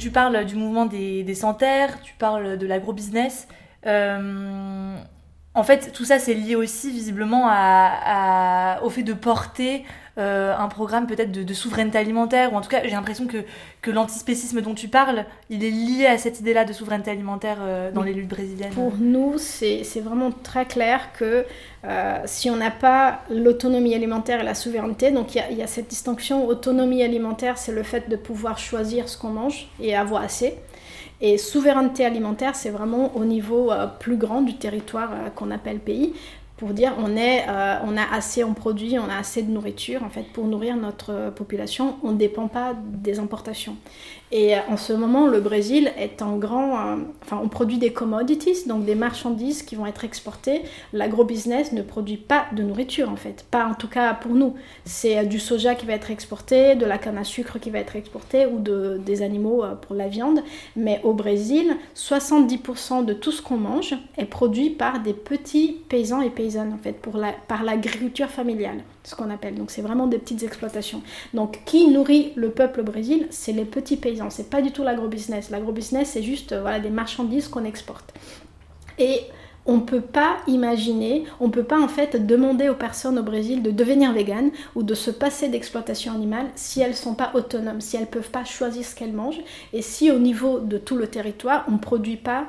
[0.08, 1.36] tu parles du mouvement des, des
[2.02, 3.50] tu parles de l'agro-business.
[3.86, 4.77] Euh,
[5.58, 9.84] en fait, tout ça, c'est lié aussi visiblement à- à- au fait de porter
[10.20, 13.38] euh, un programme peut-être de, de souveraineté alimentaire, ou en tout cas, j'ai l'impression que,
[13.84, 17.92] que l'antispécisme dont tu parles, il est lié à cette idée-là de souveraineté alimentaire euh,
[17.92, 18.08] dans Oui.
[18.08, 18.72] les luttes brésiliennes.
[18.74, 21.46] Pour nous, c'est vraiment très clair que
[21.86, 25.58] euh, si on n'a pas l'autonomie alimentaire et la souveraineté, donc il y a- il
[25.60, 29.68] y, a cette distinction, autonomie alimentaire, c'est le fait de pouvoir choisir ce qu'on mange
[29.80, 30.56] et avoir assez.
[31.20, 35.80] Et souveraineté alimentaire, c'est vraiment au niveau euh, plus grand du territoire euh, qu'on appelle
[35.80, 36.14] pays,
[36.58, 40.04] pour dire on, est, euh, on a assez en produits, on a assez de nourriture
[40.04, 41.98] en fait pour nourrir notre population.
[42.04, 43.78] On ne dépend pas des importations.
[44.32, 46.78] Et euh, en ce moment, le Brésil est en grand.
[46.80, 50.64] euh, enfin, on produit des commodities, donc des marchandises qui vont être exportées.
[50.92, 53.46] L'agro-business ne produit pas de nourriture, en fait.
[53.50, 54.56] Pas en tout cas pour nous.
[54.84, 57.80] C'est euh, du soja qui va être exporté, de la canne à sucre qui va
[57.80, 60.42] être exportée ou de, des animaux pour la viande.
[60.76, 66.22] Mais au Brésil, 70% de tout ce qu'on mange est produit par des petits paysans
[66.22, 66.98] et paysannes, en fait,
[67.48, 69.56] par l'agriculture familiale, ce qu'on appelle.
[69.56, 71.02] Donc, c'est vraiment des petites exploitations.
[71.34, 74.30] Donc, qui nourrit le peuple au Brésil C'est les petits paysans.
[74.30, 75.50] C'est pas du tout l'agrobusiness.
[75.50, 78.14] L'agrobusiness, c'est juste euh, voilà, des marchandises qu'on exporte.
[79.00, 79.22] Et
[79.66, 83.72] on peut pas imaginer, on peut pas en fait demander aux personnes au Brésil de
[83.72, 88.08] devenir véganes ou de se passer d'exploitation animale si elles sont pas autonomes, si elles
[88.08, 89.42] peuvent pas choisir ce qu'elles mangent
[89.74, 92.46] et si au niveau de tout le territoire on produit pas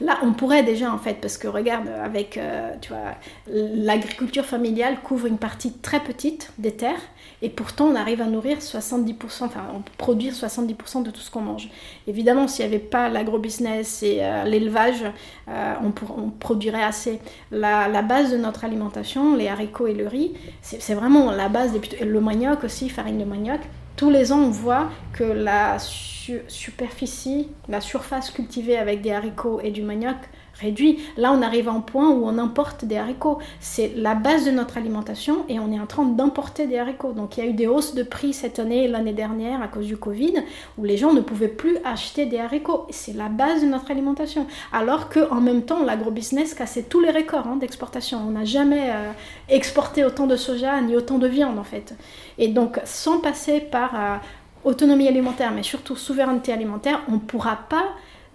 [0.00, 3.14] Là, on pourrait déjà en fait, parce que regarde, avec, euh, tu vois,
[3.48, 7.00] l'agriculture familiale couvre une partie très petite des terres,
[7.42, 11.68] et pourtant on arrive à nourrir 70%, enfin, produire 70% de tout ce qu'on mange.
[12.06, 15.04] Évidemment, s'il n'y avait pas l'agrobusiness et euh, l'élevage,
[15.48, 17.20] euh, on, produirait assez.
[17.50, 21.72] La, la base de notre alimentation, les haricots et le riz, c'est vraiment la base
[21.72, 23.60] des le manioc aussi, farine de manioc.
[23.96, 29.60] Tous les ans, on voit que la su- superficie, la surface cultivée avec des haricots
[29.60, 30.16] et du manioc
[30.60, 30.98] réduit.
[31.16, 33.38] Là, on arrive à un point où on importe des haricots.
[33.60, 37.12] C'est la base de notre alimentation et on est en train d'importer des haricots.
[37.12, 39.68] Donc, il y a eu des hausses de prix cette année et l'année dernière à
[39.68, 40.34] cause du Covid
[40.78, 42.86] où les gens ne pouvaient plus acheter des haricots.
[42.90, 44.46] C'est la base de notre alimentation.
[44.72, 48.20] Alors qu'en même temps, l'agrobusiness cassait tous les records hein, d'exportation.
[48.26, 49.10] On n'a jamais euh,
[49.48, 51.94] exporté autant de soja ni autant de viande en fait.
[52.38, 54.16] Et donc, sans passer par euh,
[54.64, 57.84] autonomie alimentaire, mais surtout souveraineté alimentaire, on ne pourra pas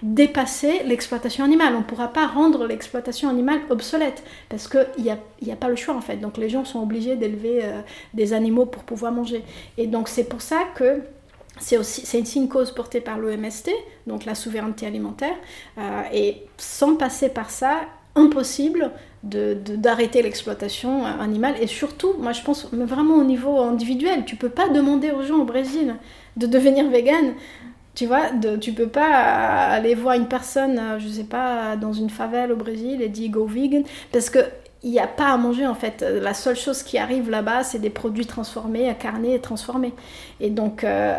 [0.02, 1.74] dépasser l'exploitation animale.
[1.76, 5.18] On ne pourra pas rendre l'exploitation animale obsolète parce qu'il n'y a,
[5.52, 6.18] a pas le choix en fait.
[6.18, 7.82] Donc les gens sont obligés d'élever euh,
[8.14, 9.44] des animaux pour pouvoir manger.
[9.78, 11.02] Et donc c'est pour ça que
[11.60, 13.70] c'est aussi, c'est une cause portée par l'OMST,
[14.08, 15.36] donc la souveraineté alimentaire.
[15.78, 17.82] Euh, et sans passer par ça,
[18.16, 18.92] impossible
[19.24, 21.56] de- de- d'arrêter l'exploitation euh, animale.
[21.62, 25.24] Et surtout, moi je pense mais vraiment au niveau individuel, tu peux pas demander aux
[25.24, 25.96] gens au Brésil
[26.38, 27.34] de devenir vegan.
[28.00, 31.76] Tu vois, de, tu peux pas euh, aller voir une personne, euh, je sais pas,
[31.76, 33.84] dans une favelle au Brésil et dire go vegan,
[34.14, 34.40] parce que
[34.84, 36.02] il n'y a pas à manger en fait.
[36.02, 39.94] Euh, La seule chose qui arrive là-bas, c'est des produits transformés, incarnés et transformés.
[40.40, 41.18] Et donc, euh,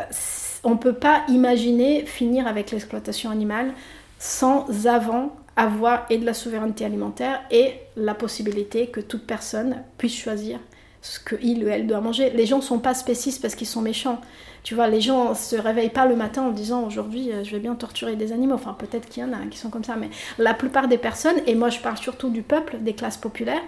[0.65, 3.73] on ne peut pas imaginer finir avec l'exploitation animale
[4.19, 10.17] sans avant avoir et de la souveraineté alimentaire et la possibilité que toute personne puisse
[10.17, 10.59] choisir
[11.03, 12.31] ce qu'il ou elle doit manger.
[12.31, 14.21] Les gens ne sont pas spécistes parce qu'ils sont méchants.
[14.63, 17.61] Tu vois, les gens se réveillent pas le matin en disant aujourd'hui euh, je vais
[17.61, 18.55] bien torturer des animaux.
[18.55, 21.37] Enfin, peut-être qu'il y en a qui sont comme ça, mais la plupart des personnes,
[21.47, 23.63] et moi je parle surtout du peuple, des classes populaires,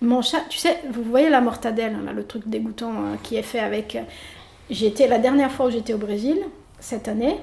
[0.00, 3.42] mon chat, tu sais, vous voyez la mortadelle, là, le truc dégoûtant euh, qui est
[3.42, 3.96] fait avec.
[3.96, 4.02] euh,
[4.70, 6.38] J'étais la dernière fois où j'étais au Brésil
[6.78, 7.36] cette année,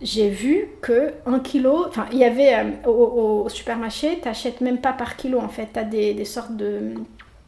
[0.00, 4.92] j'ai vu que un kilo, enfin il y avait au, au supermarché, t'achètes même pas
[4.92, 6.94] par kilo en fait, t'as des, des sortes de,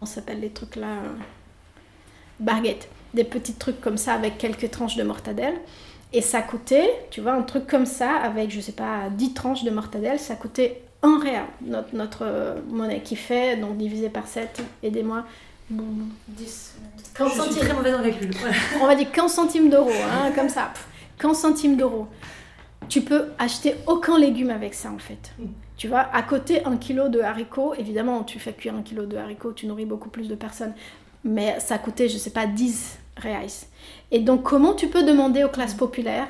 [0.00, 0.86] on s'appelle les trucs là,
[2.38, 5.54] baguettes, des petits trucs comme ça avec quelques tranches de mortadelle.
[6.12, 9.64] Et ça coûtait, tu vois, un truc comme ça avec, je sais pas, 10 tranches
[9.64, 14.26] de mortadelle, ça coûtait un réal, notre, notre euh, monnaie qui fait, donc divisé par
[14.26, 15.24] 7, aidez-moi,
[15.70, 16.74] 10.
[17.14, 17.58] 15 je centimes.
[17.58, 18.30] Très mauvaise en calcul.
[18.80, 20.72] On va dire 15 centimes d'euros, hein, comme ça.
[21.18, 22.06] 15 centimes d'euros.
[22.88, 25.32] Tu peux acheter aucun légume avec ça en fait.
[25.38, 25.46] Mm.
[25.76, 29.16] Tu vois, à côté, un kilo de haricots, évidemment, tu fais cuire un kilo de
[29.16, 30.74] haricots, tu nourris beaucoup plus de personnes.
[31.24, 32.98] Mais ça coûtait, je sais pas, 10
[34.10, 36.28] Et donc, comment tu peux demander aux classes populaires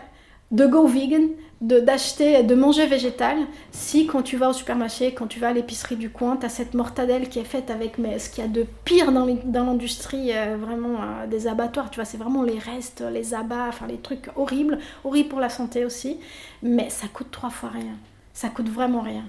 [0.50, 1.30] de go vegan,
[1.62, 3.38] de d'acheter, de manger végétal,
[3.72, 6.48] si quand tu vas au supermarché, quand tu vas à l'épicerie du coin, tu as
[6.48, 9.24] cette mortadelle qui est faite avec mais, ce qu'il y a de pire dans,
[9.64, 13.86] l'industrie, euh, vraiment euh, des abattoirs, tu vois, c'est vraiment les restes, les abats, enfin
[13.86, 16.18] les trucs horribles, horribles pour la santé aussi,
[16.62, 17.96] mais ça coûte trois fois rien,
[18.32, 19.24] ça coûte vraiment rien.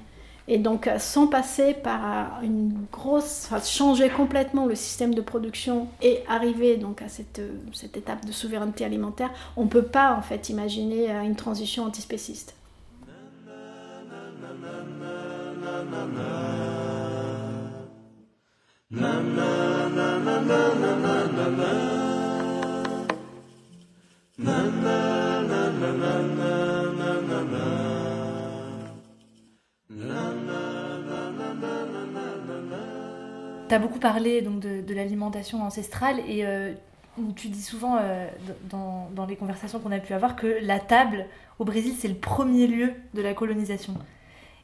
[0.47, 5.21] Et donc, euh, sans passer par euh, une grosse, enfin, changer complètement le système de
[5.21, 9.81] production et arriver donc à cette, euh, cette étape de souveraineté alimentaire, on ne peut
[9.81, 12.55] pas en fait imaginer une transition antispéciste.
[33.67, 36.73] Tu as beaucoup parlé donc, de, l'alimentation ancestrale et euh,
[37.35, 38.27] tu dis souvent euh,
[38.69, 41.25] dans, les conversations qu'on a pu avoir que la table
[41.57, 43.95] au Brésil, c'est le premier lieu de la colonisation.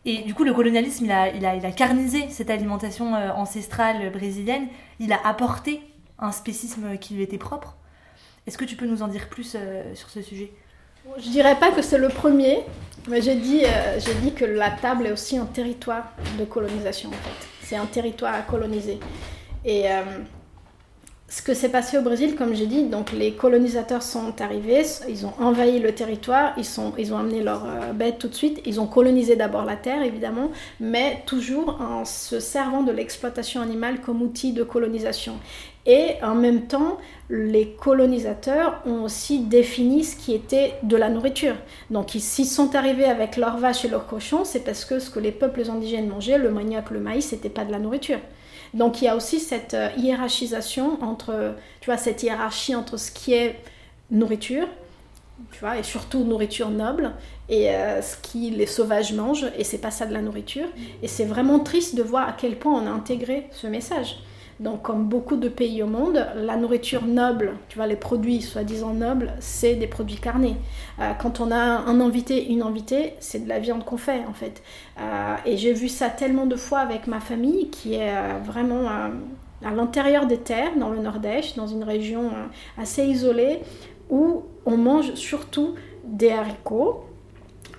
[0.06, 4.68] Et du coup, le colonialisme, il a, il a, carnisé cette alimentation euh, ancestrale brésilienne,
[5.00, 5.82] il a apporté
[6.20, 7.78] un spécisme qui lui était propre.
[8.46, 9.58] Est-ce que tu peux nous en dire plus
[9.96, 10.52] sur ce sujet?
[11.18, 12.60] Je dirais pas que c'est le premier,
[13.08, 13.64] mais j'ai dit,
[14.00, 17.86] j'ai dit que la table est aussi un territoire de colonisation en fait c'est un
[17.86, 19.00] territoire à coloniser.
[19.64, 20.02] Et euh,
[21.30, 25.26] ce que s'est passé au Brésil, comme j'ai dit, donc les colonisateurs sont arrivés, ils
[25.26, 28.62] ont envahi le territoire, ils, sont, ils ont amené leurs euh, bêtes tout de suite,
[28.66, 34.02] ils ont colonisé d'abord la terre évidemment, mais toujours en se servant de l'exploitation animale
[34.02, 35.36] comme outil de colonisation.
[35.86, 36.98] Et en même temps,
[37.34, 41.56] les colonisateurs ont aussi défini ce qui était de la nourriture.
[41.89, 45.20] Donc s'ils sont arrivés avec leurs vaches et leurs cochons, c'est parce que ce que
[45.20, 48.20] les peuples indigènes mangeaient, le manioc, le maïs, n'était pas de la nourriture.
[48.74, 53.12] Donc il y a aussi cette euh, hiérarchisation entre, tu vois, cette hiérarchie entre ce
[53.12, 53.56] qui est
[54.12, 54.67] nourriture,
[55.54, 57.13] tu vois, et surtout nourriture noble,
[57.48, 60.67] et euh, ce qui les sauvages mangent, et c'est pas ça de la nourriture.
[61.02, 64.17] Et c'est vraiment triste de voir à quel point on a intégré ce message.
[64.62, 68.93] Donc, comme beaucoup de pays au monde, la nourriture noble, tu vois, les produits soi-disant
[68.93, 70.56] nobles, c'est des produits carnés.
[71.00, 74.34] Euh, quand on a un invité, une invitée, c'est de la viande qu'on fait, en
[74.34, 74.62] fait.
[75.00, 78.88] Euh, et j'ai vu ça tellement de fois avec ma famille, qui est euh, vraiment
[78.88, 82.30] à l'intérieur des terres, dans le Nord-Est, dans une région
[82.78, 83.62] assez isolée,
[84.12, 87.06] où on mange surtout des haricots.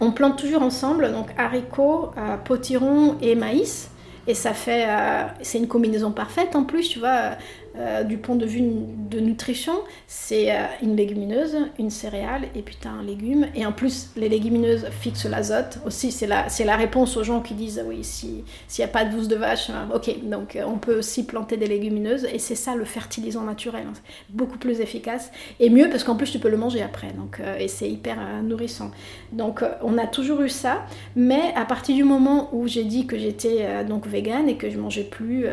[0.00, 2.10] On plante toujours ensemble, donc haricots,
[2.44, 3.91] potirons et maïs.
[4.26, 7.36] Et ça fait, euh, c'est une combinaison parfaite en plus, tu vois.
[7.76, 8.62] Euh, du point de vue
[9.10, 9.72] de nutrition,
[10.06, 13.46] c'est euh, une légumineuse, une céréale et puis tu as un légume.
[13.54, 15.78] Et en plus, les légumineuses fixent l'azote.
[15.86, 18.44] Aussi, c'est la, réponse aux gens qui disent oui, s'il
[18.78, 22.26] n'y a pas de bouse de vache, ok, donc on peut aussi planter des légumineuses.
[22.32, 23.84] Et c'est ça le fertilisant naturel.
[23.88, 23.94] Hein.
[24.28, 27.12] Beaucoup plus efficace et mieux parce qu'en plus, tu peux le manger après.
[27.12, 28.90] Donc, et c'est hyper nourrissant.
[29.32, 30.84] Donc, on a toujours eu ça.
[31.16, 34.78] Mais à partir du moment où j'ai dit que j'étais donc végane et que je
[34.78, 35.46] mangeais plus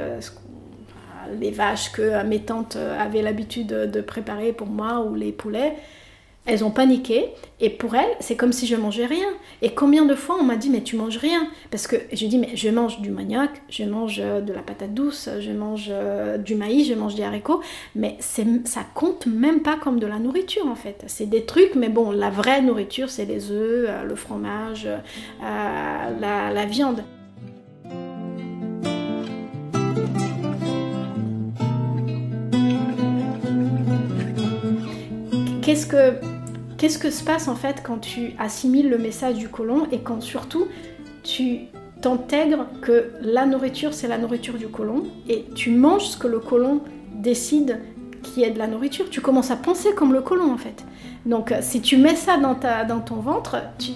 [1.39, 5.75] les vaches que mes tantes avaient l'habitude de préparer pour moi ou les poulets,
[6.49, 7.27] elles ont paniqué
[7.59, 9.27] et pour elles, c'est comme si je mangeais rien.
[9.61, 11.47] Et combien de fois on m'a dit mais tu manges rien?
[11.69, 14.93] Parce que je dis mais je mange du manioc, je mange euh, de la patate
[14.93, 17.61] douce, je mange euh, du maïs, je mange des haricots,
[17.95, 21.03] mais ça compte même pas comme de la nourriture en fait.
[21.07, 24.87] C'est des trucs, mais bon, la vraie nourriture c'est les œufs, euh, le fromage,
[25.41, 27.03] la viande.
[35.69, 36.15] Qu'est-ce que,
[36.79, 40.19] qu'est-ce que se passe en fait quand tu assimiles le message du colon et quand
[40.19, 40.67] surtout
[41.21, 41.67] tu
[42.01, 46.39] t'intègres que la nourriture c'est la nourriture du colon et tu manges ce que le
[46.39, 46.81] colon
[47.13, 47.81] décide
[48.23, 49.11] qui est de la nourriture.
[49.11, 50.83] Tu commences à penser comme le colon en fait.
[51.27, 53.91] Donc si tu mets ça dans, ta, dans ton ventre, tu,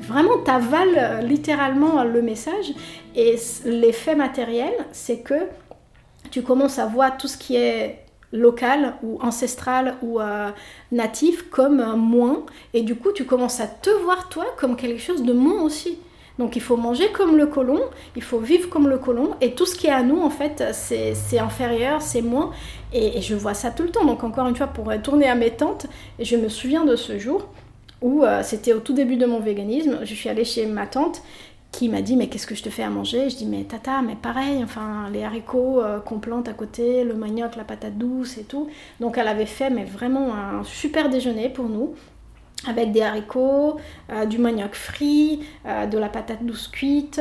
[0.00, 2.72] vraiment t'avales littéralement le message
[3.14, 5.46] et l'effet matériel c'est que
[6.32, 10.50] tu commences à voir tout ce qui est local ou ancestral ou euh,
[10.92, 12.44] natif comme un moins.
[12.74, 15.98] Et du coup tu commences à te voir toi comme quelque chose de moins aussi.
[16.38, 17.80] Donc il faut manger comme le colon,
[18.14, 19.34] il faut vivre comme le colon.
[19.40, 22.50] Et tout ce qui est à nous en fait c'est inférieur, c'est moins.
[22.92, 24.04] Et, je vois ça tout le temps.
[24.04, 25.86] Donc encore une fois pour tourner à mes tantes
[26.18, 27.48] je me souviens de ce jour
[28.00, 29.98] où euh, c'était au tout début de mon véganisme.
[30.02, 31.22] Je suis allée chez ma tante
[31.72, 33.30] qui m'a dit mais qu'est-ce que je te fais à manger?
[33.30, 37.14] Je dis mais tata, mais pareil, enfin les haricots euh, qu'on plante à côté, le
[37.14, 38.68] manioc, la patate douce et tout.
[39.00, 41.94] Donc elle avait fait mais vraiment un super déjeuner pour nous
[42.66, 43.76] avec des haricots,
[44.10, 47.20] euh, du manioc frit, euh, de la patate douce cuite,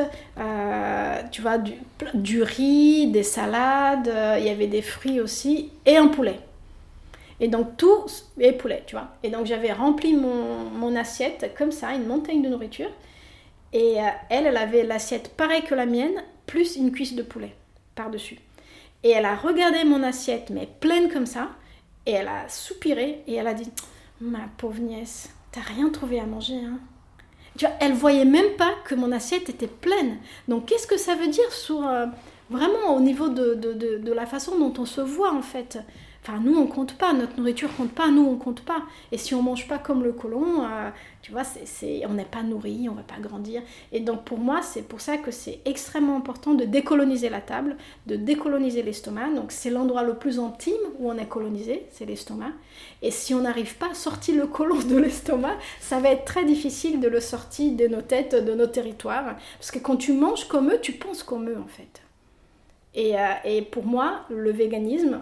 [1.32, 1.74] tu vois, du,
[2.16, 6.40] du, riz, des salades, il y avait des fruits aussi, et un poulet.
[7.40, 8.06] Et donc tout,
[8.40, 9.10] et poulet, tu vois.
[9.22, 12.90] Et donc j'avais rempli mon, mon, assiette comme ça, une montagne de nourriture.
[13.74, 17.56] Et euh, elle, elle avait l'assiette pareille que la mienne, plus une cuisse de poulet
[17.96, 18.40] par-dessus.
[19.04, 21.50] Et elle a regardé mon assiette, mais pleine comme ça,
[22.06, 23.70] et elle a soupiré, et elle a dit
[24.22, 26.80] Ma pauvre nièce, t'as rien trouvé à manger, hein
[27.58, 30.18] tu vois, elle voyait même pas que mon assiette était pleine.
[30.48, 32.06] Donc qu'est-ce que ça veut dire sur euh,
[32.50, 35.80] vraiment au niveau de, de, de, de, la façon dont on se voit en fait?
[36.28, 38.84] Enfin, nous, on compte pas, notre nourriture compte pas, nous, on compte pas.
[39.14, 40.90] Et si on mange pas comme le colon, euh,
[41.22, 43.62] tu vois, c'est, on n'est pas nourri, on va pas grandir.
[43.94, 47.78] Et donc, pour moi, c'est pour ça que c'est extrêmement important de décoloniser la table,
[48.08, 49.30] de décoloniser l'estomac.
[49.36, 52.52] Donc, c'est l'endroit le plus intime où on est colonisé, c'est l'estomac.
[53.02, 56.44] Et si on n'arrive pas à sortir le colon de l'estomac, ça va être très
[56.44, 59.38] difficile de le sortir de nos têtes, de nos territoires.
[59.60, 62.02] Parce que quand tu manges comme eux, tu penses comme eux, en fait.
[62.96, 65.22] Et, euh, et, pour moi, le véganisme,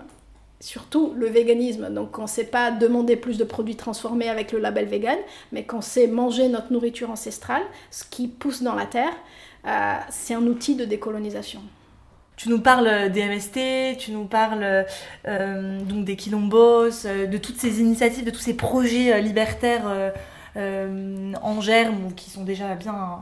[0.60, 1.94] surtout le véganisme.
[1.94, 5.18] Donc on ne sait pas demander plus de produits transformés avec le label vegan,
[5.52, 9.14] mais qu'on sait manger notre nourriture ancestrale, ce qui pousse dans la terre,
[9.68, 11.62] euh, c'est un outil de décolonisation.
[12.38, 14.86] Tu nous parles des MST, tu nous parles
[15.26, 20.14] euh, donc des quilombos, euh, de toutes ces initiatives, de tous ces projets libertaires
[20.56, 23.20] en germe ou qui sont déjà bien,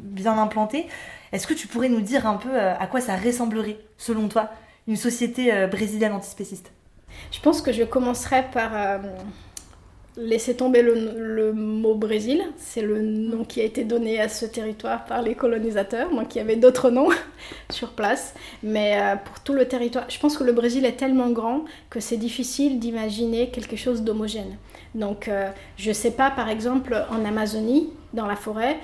[0.00, 0.86] bien implantés.
[1.32, 4.50] Est-ce que tu pourrais nous dire un peu à quoi ça ressemblerait, selon toi,
[4.90, 6.70] une société brésilienne antispéciste
[7.30, 8.98] je pense que je commencerai par euh,
[10.16, 12.42] laisser tomber le, mot Brésil.
[12.56, 16.10] C'est le nom qui a été donné à ce territoire par les colonisateurs.
[16.10, 17.08] Donc il y avait d'autres noms
[17.70, 18.34] sur place.
[18.62, 22.00] Mais euh, pour tout le territoire, je pense que le Brésil est tellement grand que
[22.00, 24.56] c'est difficile d'imaginer quelque chose d'homogène.
[24.94, 28.76] Donc euh, je ne sais pas, par exemple, en Amazonie, dans la forêt,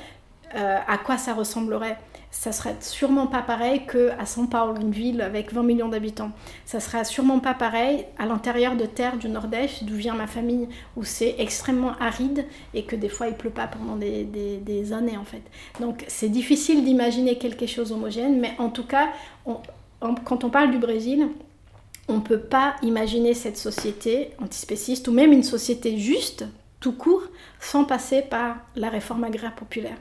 [0.55, 1.99] à quoi ça ressemblerait
[2.39, 6.31] ça serait sûrement pas pareil que à São Paulo, une ville avec 20 millions d'habitants.
[6.67, 10.69] Ça sera sûrement pas pareil à l'intérieur de terre du Nord-Est, d'où vient ma famille,
[10.97, 15.17] où c'est extrêmement aride et que des fois il pleut pas pendant des, des, années
[15.17, 15.43] en fait.
[15.81, 19.09] Donc c'est difficile d'imaginer quelque chose homogène, mais en tout cas,
[20.01, 21.29] quand on parle du Brésil,
[22.07, 26.45] on ne peut pas imaginer cette société antispéciste ou même une société juste
[26.81, 27.23] tout court
[27.61, 29.97] sans passer par la réforme agraire populaire.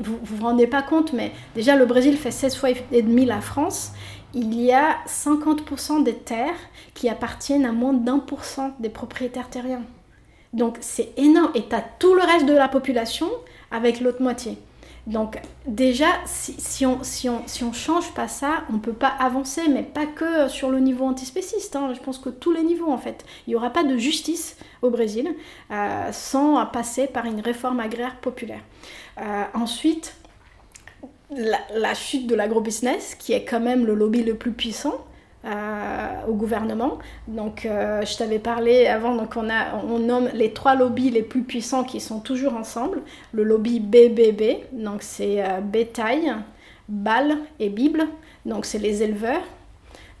[0.00, 3.24] Vous vous vous rendez pas compte, mais déjà le Brésil fait 16 fois et demi
[3.24, 3.92] la France.
[4.34, 6.58] Il y a 50% des terres
[6.94, 9.84] qui appartiennent à moins d'un pour cent des propriétaires terriens.
[10.52, 11.52] Donc c'est énorme.
[11.54, 13.30] Et tu as tout le reste de la population
[13.70, 14.58] avec l'autre moitié.
[15.06, 17.02] Donc déjà, si, on
[17.72, 21.76] change pas ça, on peut pas avancer, mais pas que sur le niveau antispéciste.
[21.76, 21.92] Hein.
[21.94, 23.24] Je pense que tous les niveaux, en fait.
[23.46, 25.32] Il n'y aura pas de justice au Brésil
[25.70, 28.60] euh, sans passer par une réforme agraire populaire.
[29.18, 30.16] Euh, ensuite,
[31.30, 35.04] la, la, chute de l'agrobusiness, qui est quand même le lobby le plus puissant.
[35.46, 36.98] Euh, au gouvernement.
[37.28, 41.22] Donc, euh, je t'avais parlé avant, donc on, a, on nomme les trois lobbies les
[41.22, 43.02] plus puissants qui sont toujours ensemble.
[43.30, 46.34] Le lobby BBB, donc c'est euh, bétail,
[46.88, 48.08] balle et Bible,
[48.44, 49.42] donc c'est les éleveurs,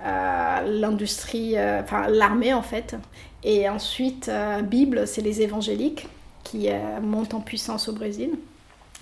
[0.00, 2.94] l'industrie, enfin l'armée en fait.
[3.42, 4.30] Et ensuite,
[4.62, 6.06] Bible, c'est les évangéliques
[6.44, 6.68] qui
[7.02, 8.30] montent en puissance au Brésil.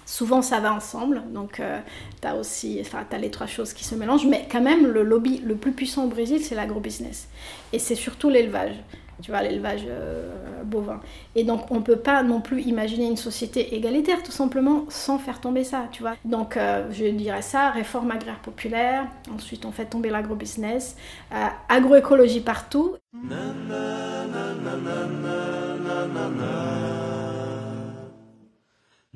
[0.06, 1.80] Souvent, ça va ensemble, donc euh,
[2.20, 5.02] tu as aussi, enfin, as les trois choses qui se mélangent, mais quand même, le
[5.02, 7.28] lobby le plus puissant au Brésil, c'est l'agrobusiness.
[7.72, 8.74] Et c'est surtout l'élevage,
[9.22, 11.00] tu vois, l'élevage euh, bovin.
[11.34, 15.18] Et donc, on ne peut pas non plus imaginer une société égalitaire, tout simplement, sans
[15.18, 16.16] faire tomber ça, tu vois.
[16.26, 20.96] Donc, euh, je dirais ça, réforme agraire populaire, ensuite, on fait tomber l'agrobusiness,
[21.70, 22.96] agroécologie partout.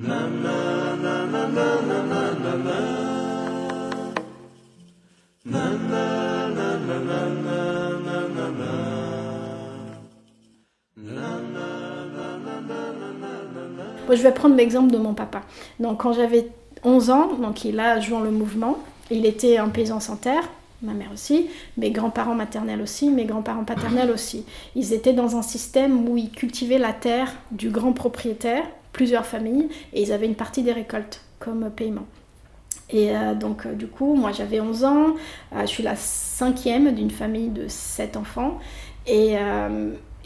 [0.01, 0.07] Je
[14.23, 15.43] vais prendre l'exemple de mon papa.
[15.81, 16.49] Donc, quand j'avais
[16.85, 18.79] 11 ans, donc il a joué le mouvement.
[19.11, 20.49] Il était un paysan sans terre,
[20.83, 24.45] ma mère aussi, mes grands-parents maternels aussi, mes grands-parents paternels aussi.
[24.77, 28.65] Ils étaient dans un système où ils cultivaient la terre du grand propriétaire
[28.99, 32.07] plusieurs familles et ils avaient une partie des récoltes comme paiement.
[32.91, 35.15] Et euh, donc, euh, du coup, moi j'avais 11 ans,
[35.53, 38.59] euh, je suis la cinquième d'une famille de 7 enfants.
[39.07, 39.37] Et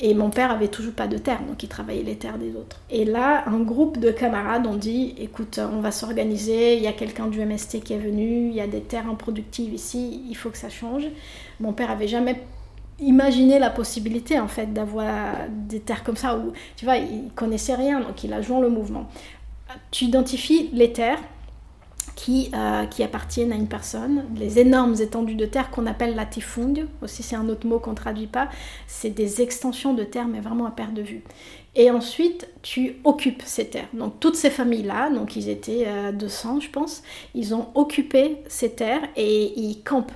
[0.01, 2.81] Et mon père avait toujours pas de terre, donc il travaillait les terres des autres.
[2.91, 6.93] Et là, un groupe de camarades ont dit écoute, on va s'organiser, il y a
[6.93, 10.51] quelqu'un du MST qui est venu, il y a des terres improductives ici, il faut
[10.51, 11.05] que ça change.
[11.61, 12.37] Mon père avait jamais
[13.01, 17.75] imaginé la possibilité en fait d'avoir des terres comme ça où tu vois il connaissait
[17.75, 19.09] rien donc il a joint le mouvement
[19.91, 21.21] tu identifies les terres
[22.15, 26.87] qui, euh, qui appartiennent à une personne, les énormes étendues de terre qu'on appelle latifundio,
[27.01, 28.49] aussi c'est un autre mot qu'on ne traduit pas,
[28.87, 31.23] c'est des extensions de terre mais vraiment à perte de vue.
[31.75, 33.89] Et ensuite, tu occupes ces terres.
[33.95, 37.03] Donc toutes ces familles-là, donc ils étaient 200 euh, je pense,
[37.35, 40.13] ils ont occupé ces terres et ils campent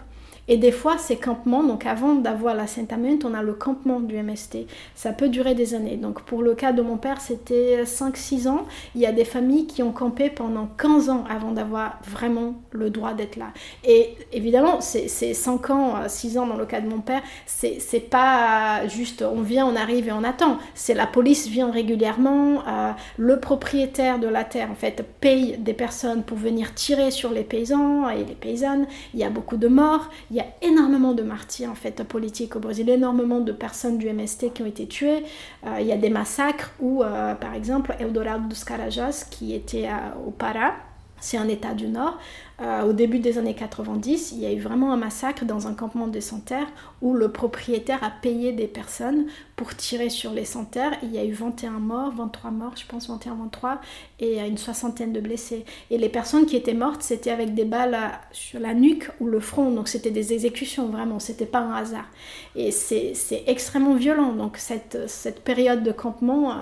[0.49, 4.67] et des fois, ces campements, donc avant d'avoir l'assentament, on a le campement du MST.
[4.95, 5.97] Ça peut durer des années.
[5.97, 8.65] Donc pour le cas de mon père, c'était 5-6 ans.
[8.95, 12.91] Il y a des familles qui ont campé pendant 15 ans avant d'avoir vraiment le
[12.91, 13.47] droit d'être là.
[13.85, 18.87] Et évidemment, c'est 5 ans, 6 ans dans le cas de mon père, c'est pas
[18.87, 20.59] juste on vient, on arrive et on attend.
[20.75, 25.75] C'est la police vient régulièrement, euh, le propriétaire de la terre en fait paye des
[25.75, 28.87] personnes pour venir tirer sur les paysans et les paysannes.
[29.15, 30.09] Il y a beaucoup de morts.
[30.37, 34.53] Y a énormément de martyrs en fait politiques au Brésil, énormément de personnes du MST
[34.53, 35.25] qui ont été tuées.
[35.67, 39.89] Euh, il y a des massacres où, euh, par exemple, Eldorado dos Carajás, qui était
[40.27, 40.75] au Pará,
[41.21, 42.19] c'est un état du nord,
[42.61, 45.75] euh, au début des années 90, il y a eu vraiment un massacre dans un
[45.75, 46.69] campement de santerres
[47.03, 49.27] où le propriétaire a payé des personnes
[49.57, 50.93] pour tirer sur les santerres.
[51.03, 53.81] Il y a eu 21 morts, 23 morts, je pense 21, 23,
[54.21, 55.65] et une soixantaine de blessés.
[55.91, 57.99] Et les personnes qui étaient mortes, c'était avec des balles
[58.33, 62.09] sur la nuque ou le front, donc c'était des exécutions vraiment, c'était pas un hasard.
[62.55, 63.15] Et c'est
[63.47, 64.97] extrêmement violent, donc cette,
[65.45, 66.55] période de campement euh,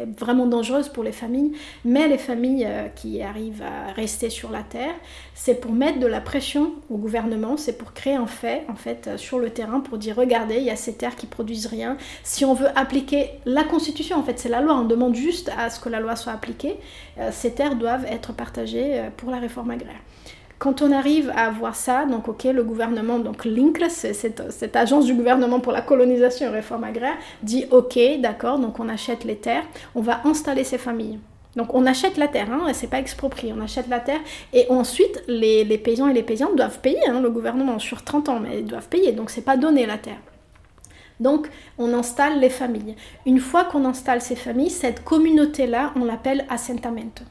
[0.00, 1.52] est vraiment dangereuse pour les familles,
[1.84, 4.83] mais les familles euh, qui arrivent à rester sur la terre,
[5.34, 9.06] c'est pour mettre de la pression au gouvernement, c'est pour créer un fait en fait
[9.06, 11.96] euh, sur le terrain pour dire regardez, il y a ces terres qui produisent rien.
[12.22, 15.70] Si on veut appliquer la constitution, en fait, c'est la loi, on demande juste à
[15.70, 16.76] ce que la loi soit appliquée.
[17.18, 20.00] Euh, ces terres doivent être partagées euh, pour la réforme agraire
[20.58, 25.04] quand on arrive à voir ça, donc ok, le gouvernement, donc l'INCRE, cette, cette, agence
[25.04, 29.36] du gouvernement pour la colonisation et réforme agraire, dit ok, d'accord, donc on achète les
[29.36, 29.64] terres,
[29.94, 31.18] on va installer ces familles.
[31.56, 34.20] Donc on achète la terre, hein, c'est pas exproprié, on achète la terre
[34.52, 38.40] et ensuite les, paysans et les paysannes doivent payer, hein, le gouvernement sur 30 ans,
[38.40, 40.18] mais ils doivent payer, donc c'est pas donné la terre.
[41.20, 41.48] Donc
[41.78, 42.96] on installe les familles.
[43.24, 47.22] Une fois qu'on installe ces familles, cette communauté-là, on l'appelle assentamento.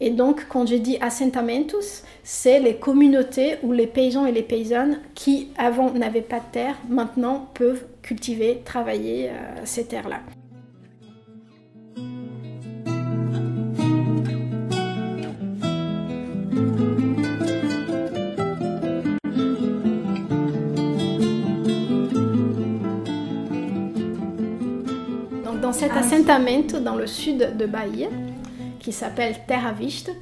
[0.00, 5.00] Et donc quand j'ai dit assentamentos, c'est les communautés où les paysans et les paysannes
[5.14, 9.32] qui avant n'avaient pas de terre, maintenant peuvent cultiver, travailler euh,
[9.64, 10.20] ces terres-là.
[25.84, 28.08] Cet ah assentamento dans le sud de Bahia,
[28.80, 30.12] qui s'appelle Terra Vista,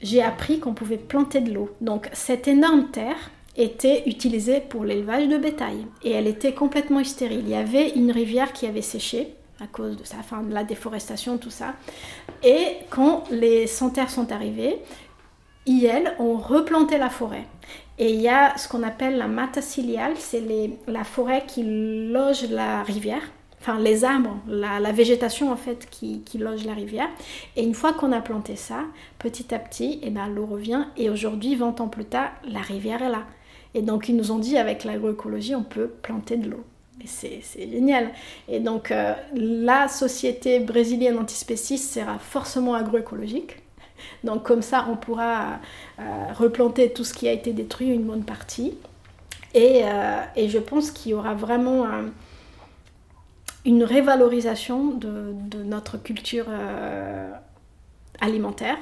[0.00, 1.70] j'ai appris qu'on pouvait planter de l'eau.
[1.80, 3.16] Donc cette énorme terre
[3.56, 7.40] était utilisée pour l'élevage de bétail et elle était complètement stérile.
[7.40, 10.62] Il y avait une rivière qui avait séché à cause de, ça, enfin, de la
[10.62, 11.74] déforestation, tout ça.
[12.44, 14.78] Et quand les sans-terres sont arrivés,
[15.66, 15.90] ils
[16.20, 17.46] ont replanté la forêt.
[17.98, 20.44] Et il y a ce qu'on appelle la mata ciliale, c'est
[20.86, 23.22] la forêt qui loge la rivière
[23.64, 27.08] enfin les arbres, la, végétation en fait qui, loge la rivière.
[27.56, 28.80] Et une fois qu'on a planté ça,
[29.18, 30.84] petit à petit, et eh ben, l'eau revient.
[30.98, 33.24] Et aujourd'hui, 20 ans plus tard, la rivière est là.
[33.74, 36.64] Et donc ils nous ont dit avec l'agroécologie, on peut planter de l'eau.
[37.02, 37.40] Et c'est
[37.70, 38.10] génial.
[38.48, 43.56] Et donc euh, la société brésilienne antispéciste sera forcément agroécologique.
[44.22, 45.60] Donc comme ça, on pourra
[45.98, 46.02] euh,
[46.34, 48.74] replanter tout ce qui a été détruit, une bonne partie.
[49.54, 51.86] Et, euh, je pense qu'il y aura vraiment
[53.64, 55.34] une révalorisation de,
[55.64, 57.30] notre culture euh,
[58.20, 58.76] alimentaire.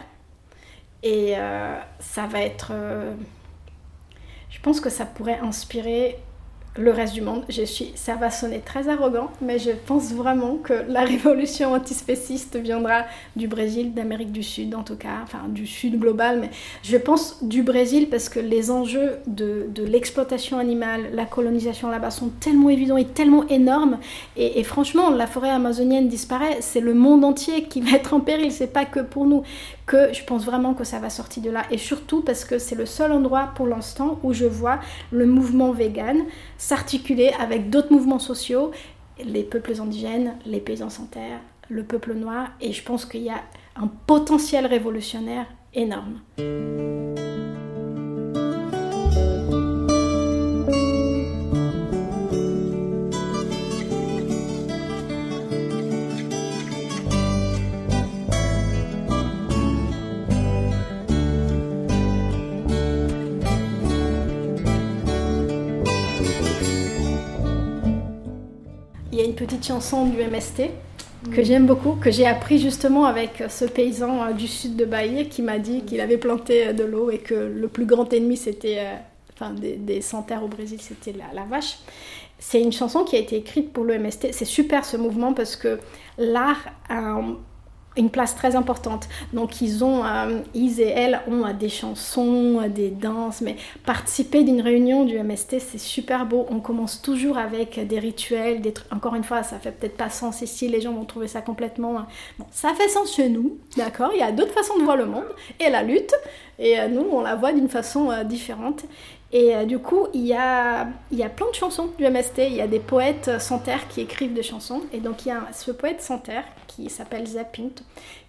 [1.02, 2.70] Et euh, ça va être...
[2.72, 3.14] Euh,
[4.50, 6.18] je pense que ça pourrait inspirer
[6.76, 7.44] le reste du monde.
[7.48, 12.56] Je suis, ça va sonner très arrogant, mais je pense vraiment que la révolution antispéciste
[12.56, 13.04] viendra
[13.36, 16.50] du Brésil, d'Amérique du Sud en tout cas, enfin du Sud global, mais
[16.82, 22.10] je pense du Brésil parce que les enjeux de, de l'exploitation animale, la colonisation là-bas
[22.10, 23.98] sont tellement évidents et tellement énormes.
[24.36, 28.20] Et, et franchement, la forêt amazonienne disparaît, c'est le monde entier qui va être en
[28.20, 29.42] péril, c'est pas que pour nous
[29.86, 31.64] que je pense vraiment que ça va sortir de là.
[31.70, 34.78] Et surtout parce que c'est le seul endroit pour l'instant où je vois
[35.10, 36.22] le mouvement vegan
[36.62, 38.70] s'articuler avec d'autres mouvements sociaux,
[39.18, 42.50] les peuples indigènes, les paysans sans terre, le peuple noir.
[42.60, 43.42] Et je pense qu'il y a
[43.74, 46.20] un potentiel révolutionnaire énorme.
[69.32, 70.70] Une petite chanson du MST
[71.34, 75.24] que j'aime beaucoup, que j'ai appris justement avec ce paysan euh, du sud de Bahia
[75.24, 78.36] qui m'a dit qu'il avait planté euh, de l'eau et que le plus grand ennemi
[78.36, 78.94] c'était, euh,
[79.32, 81.78] enfin des, des sans-terre au Brésil, c'était la, la vache.
[82.40, 84.32] C'est une chanson qui a été écrite pour le MST.
[84.32, 85.78] C'est super ce mouvement parce que
[86.18, 87.36] l'art a un-
[87.96, 89.08] une place très importante.
[89.32, 93.56] Donc ils ont, euh, ils et elles ont euh, des chansons, euh, des danses, mais
[93.84, 96.46] participer d'une réunion du MST, c'est super beau.
[96.50, 98.92] On commence toujours avec des rituels, des trucs.
[98.92, 101.96] Encore une fois, ça fait peut-être pas sens ici, les gens vont trouver ça complètement.
[101.96, 102.02] euh,
[102.38, 105.06] Bon, ça fait sens chez nous, d'accord Il y a d'autres façons de voir le
[105.06, 105.24] monde
[105.60, 106.14] et la lutte,
[106.58, 108.82] et nous, on la voit d'une façon différente.
[109.32, 112.38] Et du coup, il y, a, il y a plein de chansons du MST.
[112.48, 114.82] Il y a des poètes sans terre qui écrivent des chansons.
[114.92, 117.70] Et donc, il y a ce poète sans terre qui s'appelle Zapint,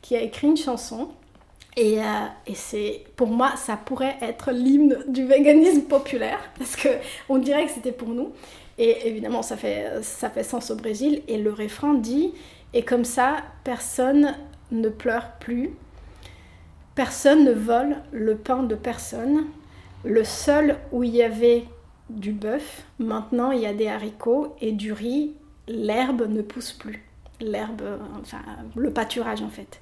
[0.01, 1.09] qui a écrit une chanson.
[1.75, 2.03] Et, euh,
[2.45, 6.89] et c'est, pour moi, ça pourrait être l'hymne du véganisme populaire, parce que
[7.29, 8.31] on dirait que c'était pour nous.
[8.77, 11.21] Et évidemment, ça fait, ça fait sens au Brésil.
[11.27, 12.33] Et le refrain dit
[12.73, 14.35] Et comme ça, personne
[14.71, 15.71] ne pleure plus,
[16.95, 19.45] personne ne vole le pain de personne.
[20.03, 21.63] Le seul où il y avait
[22.09, 25.33] du bœuf, maintenant il y a des haricots et du riz,
[25.67, 27.03] l'herbe ne pousse plus.
[27.43, 27.81] L'herbe,
[28.21, 28.39] enfin
[28.75, 29.81] le pâturage en fait.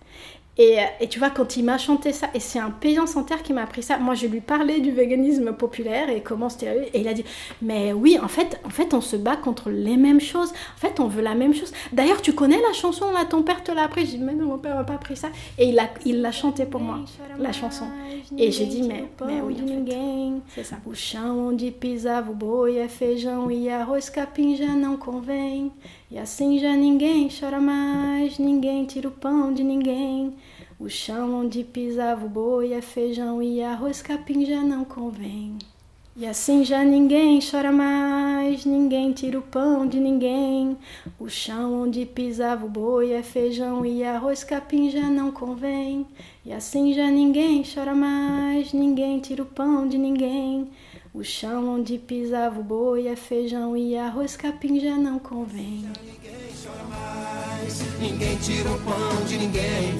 [0.57, 3.23] Et, euh, et tu vois, quand il m'a chanté ça, et c'est un paysan sans
[3.23, 6.89] terre qui m'a appris ça, moi je lui parlais du véganisme populaire et comment c'était.
[6.93, 7.23] Et il a dit
[7.61, 10.51] Mais oui, en fait, en fait, on se bat contre les mêmes choses.
[10.75, 11.71] En fait, on veut la même chose.
[11.93, 14.05] D'ailleurs, tu connais la chanson là, ton père te l'a appris?
[14.05, 15.29] J'ai dit Mais non, mon père m'a pas appris ça.
[15.57, 16.99] Et il l'a il l'a chanté pour moi,
[17.39, 17.85] la chanson.
[18.37, 19.55] Et j'ai dit Mais, mais oui.
[20.53, 20.75] C'est ça.
[26.11, 30.33] E assim já ninguém chora mais, ninguém tira o pão de ninguém.
[30.77, 35.57] O chão onde pisava o boi é feijão e arroz capim já não convém.
[36.13, 40.75] E assim já ninguém chora mais, ninguém tira o pão de ninguém.
[41.17, 46.05] O chão onde pisava o boi é feijão e arroz capim já não convém.
[46.45, 50.69] E assim já ninguém chora mais, ninguém tira o pão de ninguém.
[51.13, 55.85] O chão onde pisava o boi é feijão e arroz capim já não convém.
[57.99, 59.99] Ninguém tira o pão de ninguém.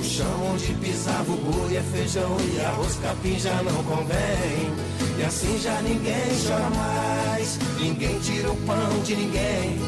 [0.00, 4.72] O chão onde pisava o boi é feijão e arroz capim já não convém.
[5.18, 7.58] E assim já ninguém chora mais.
[7.78, 9.78] Ninguém tira o pão de ninguém.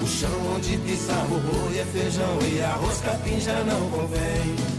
[0.00, 4.75] O chão onde pisava o boi é feijão e arroz capim já não convém.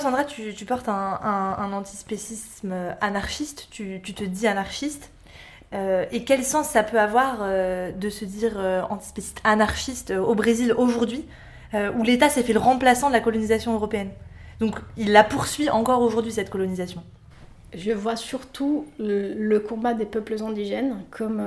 [0.00, 5.10] Sandra, tu, portes un, un- un antispécisme anarchiste, tu, te dis anarchiste.
[5.74, 10.20] Euh, et quel sens ça peut avoir euh, de se dire euh, antispéciste anarchiste euh,
[10.20, 11.24] au Brésil aujourd'hui,
[11.98, 14.08] où l'État s'est fait le remplaçant de la colonisation européenne?
[14.60, 17.02] Donc il la poursuit encore aujourd'hui, cette colonisation.
[17.74, 21.42] Je vois surtout le, combat des peuples indigènes comme,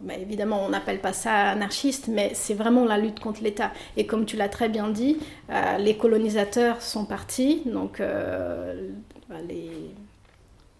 [0.00, 3.72] bah, évidemment, on n'appelle pas ça anarchiste, mais c'est vraiment la lutte contre l'État.
[3.96, 5.18] Et comme tu l'as très bien dit,
[5.50, 8.90] euh, les colonisateurs sont partis, donc euh,
[9.48, 9.70] les,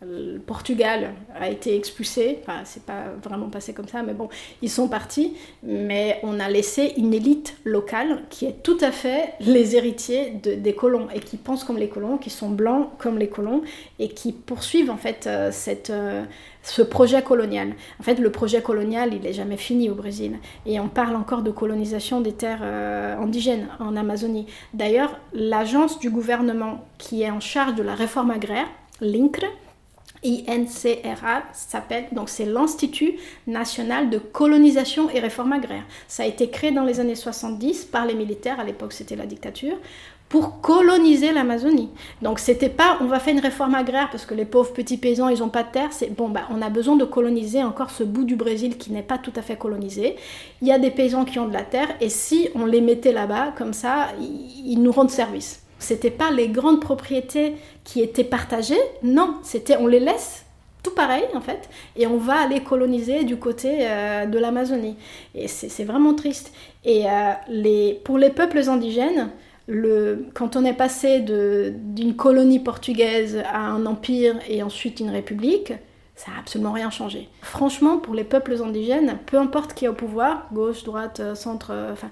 [0.08, 4.28] le Portugal a été expulsé, enfin, c'est pas vraiment passé comme ça, mais bon,
[4.62, 9.32] ils sont partis, mais on a laissé une élite locale qui est tout à fait
[9.40, 13.18] les héritiers de- des colons et qui pensent comme les colons, qui sont blancs comme
[13.18, 13.62] les colons
[13.98, 16.22] et qui poursuivent en fait euh, cette, euh,
[16.62, 17.74] ce projet colonial.
[18.00, 20.36] En fait, le projet colonial, il n'est jamais fini au Brésil
[20.66, 24.46] et on parle encore de colonisation des terres euh, indigènes en Amazonie.
[24.74, 28.66] D'ailleurs, l'agence du gouvernement qui est en charge de la réforme agraire,
[29.00, 29.44] l'INCRE,
[30.48, 33.14] INCRA s'appelle, donc c'est l'Institut
[33.46, 35.84] national de colonisation et réforme agraire.
[36.08, 39.26] Ça a été créé dans les années 70 par les militaires, à l'époque c'était la
[39.26, 39.76] dictature,
[40.28, 41.90] pour coloniser l'Amazonie.
[42.22, 45.28] Donc c'était pas on va faire une réforme agraire parce que les pauvres petits paysans
[45.28, 48.02] ils ont pas de terre, c'est bon bah on a besoin de coloniser encore ce
[48.02, 50.16] bout du Brésil qui n'est pas tout à fait colonisé.
[50.62, 53.12] Il y a des paysans qui ont de la terre et si on les mettait
[53.12, 55.65] là-bas comme ça, ils nous rendent service.
[55.78, 57.54] C'était pas les grandes propriétés
[57.84, 60.46] qui étaient partagées, non, c'était on les laisse
[60.86, 64.96] tout pareil en fait, et on va aller coloniser du côté euh, de l'Amazonie.
[65.34, 66.52] Et c'est vraiment triste.
[66.84, 69.30] Et euh, pour les peuples indigènes,
[69.66, 75.72] le, quand on est passé d'une colonie portugaise à un empire et ensuite une république,
[76.14, 77.28] ça n'a absolument rien changé.
[77.42, 81.74] Franchement, pour les peuples indigènes, peu importe qui est au pouvoir, gauche, droite, euh, centre,
[81.92, 82.10] enfin,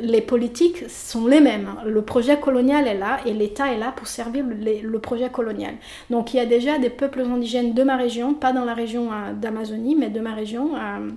[0.00, 1.74] les politiques sont les mêmes.
[1.86, 5.74] Le projet colonial est là et l'État est là pour servir le, projet colonial.
[6.10, 9.10] Donc il y a déjà des peuples indigènes de ma région, pas dans la région
[9.12, 11.08] euh, d'Amazonie, mais de ma région, euh,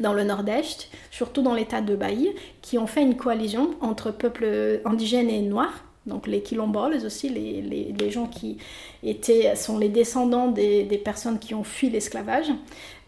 [0.00, 2.30] dans le nord-est, surtout dans l'État de Bahia,
[2.62, 7.92] qui ont fait une coalition entre peuples indigènes et noirs Donc les quilomboles aussi, les,
[7.92, 8.58] les, gens qui
[9.02, 12.50] étaient, sont les descendants des, personnes qui ont fui l'esclavage,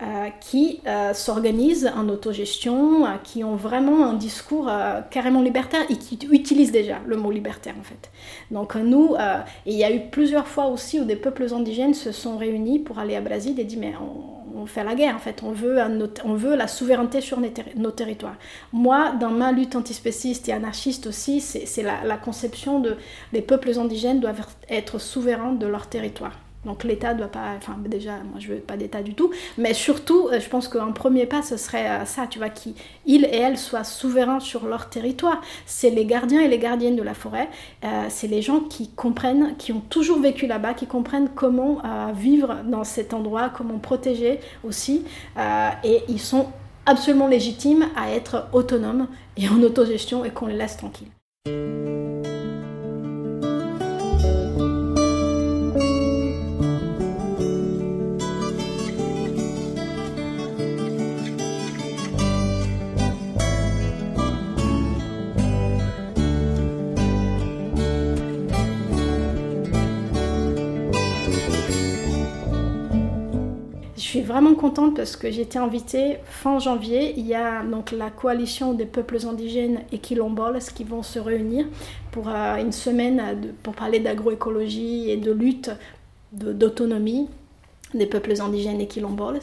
[0.03, 5.83] euh, qui euh, s'organisent en autogestion, euh, qui ont vraiment un discours euh, carrément libertaire
[5.91, 8.11] et qui utilisent déjà le mot libertaire en fait.
[8.51, 12.13] Donc nous, euh, il y a eu plusieurs fois aussi où des peuples indigènes se
[12.13, 15.43] sont réunis pour aller à Brésil et dit mais on, fait la guerre en fait,
[15.43, 15.79] on veut,
[16.23, 17.39] on veut la souveraineté sur
[17.77, 18.37] nos territoires.
[18.75, 22.97] Moi, dans ma lutte antispéciste et anarchiste aussi, c'est la, la conception de
[23.33, 26.33] les peuples indigènes doivent être souverains de leur territoire.
[26.65, 30.29] Donc l'État doit pas, enfin déjà, moi je veux pas d'État du tout, mais surtout,
[30.31, 32.75] je pense qu'un premier pas, ce serait ça, tu vois, qu'ils
[33.07, 35.41] et elles soient souverains sur leur territoire.
[35.65, 37.49] C'est les gardiens et les gardiennes de la forêt,
[37.85, 42.13] euh, c'est les gens qui comprennent, qui ont toujours vécu là-bas, qui comprennent comment euh,
[42.13, 45.05] vivre dans cet endroit, comment protéger aussi,
[45.39, 46.49] euh, et ils sont
[46.85, 49.09] absolument légitimes à être autonomes
[49.39, 51.09] et en autogestion et qu'on les laisse tranquilles.
[74.61, 77.15] Contente parce que été invitée fin janvier.
[77.17, 81.67] Il y a donc la coalition des peuples indigènes et quilomboles qui vont se réunir
[82.13, 85.71] pour euh, une semaine pour parler d'agroécologie et de lutte
[86.33, 87.29] d'autonomie
[87.95, 89.41] des peuples indigènes et quilomboles.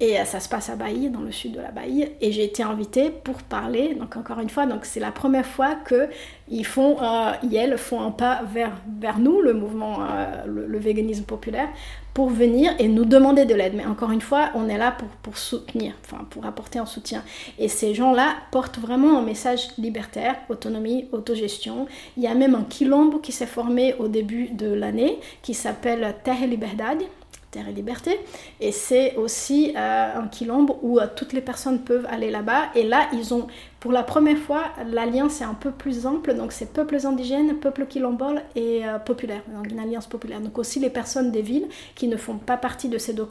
[0.00, 2.06] Et euh, ça se passe à Bahia, dans le sud de la Bahia.
[2.20, 5.74] Et j'ai été invitée pour parler, donc encore une fois, donc c'est la première fois
[5.74, 6.08] que
[6.48, 10.78] ils font, euh, ils font un pas vers, vers nous, le mouvement, euh, le, le,
[10.78, 11.68] véganisme populaire,
[12.14, 13.74] pour venir et nous demander de l'aide.
[13.74, 17.24] Mais encore une fois, on est là pour, pour soutenir, enfin pour apporter un soutien.
[17.58, 21.86] Et ces gens-là portent vraiment un message libertaire, autonomie, autogestion.
[22.16, 26.14] Il y a même un quilombo qui s'est formé au début de l'année, qui s'appelle
[26.22, 27.02] Terre Liberdade,
[27.50, 28.20] Terre et Liberté.
[28.60, 32.70] Et c'est aussi euh, un quilombe où euh, toutes les personnes peuvent aller là-bas.
[32.74, 33.46] Et là, ils ont,
[33.80, 36.34] pour la première fois, l'alliance est un peu plus ample.
[36.34, 39.42] Donc, c'est peuples indigènes, peuples quilomboles et euh, populaires.
[39.54, 40.40] Donc, une alliance populaire.
[40.40, 43.26] Donc, aussi les personnes des villes qui ne font pas partie de ces deux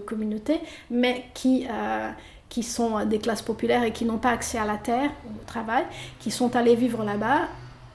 [0.00, 1.66] communautés, mais qui
[2.48, 5.84] qui sont des classes populaires et qui n'ont pas accès à la terre, au travail,
[6.18, 7.42] qui sont allés vivre là-bas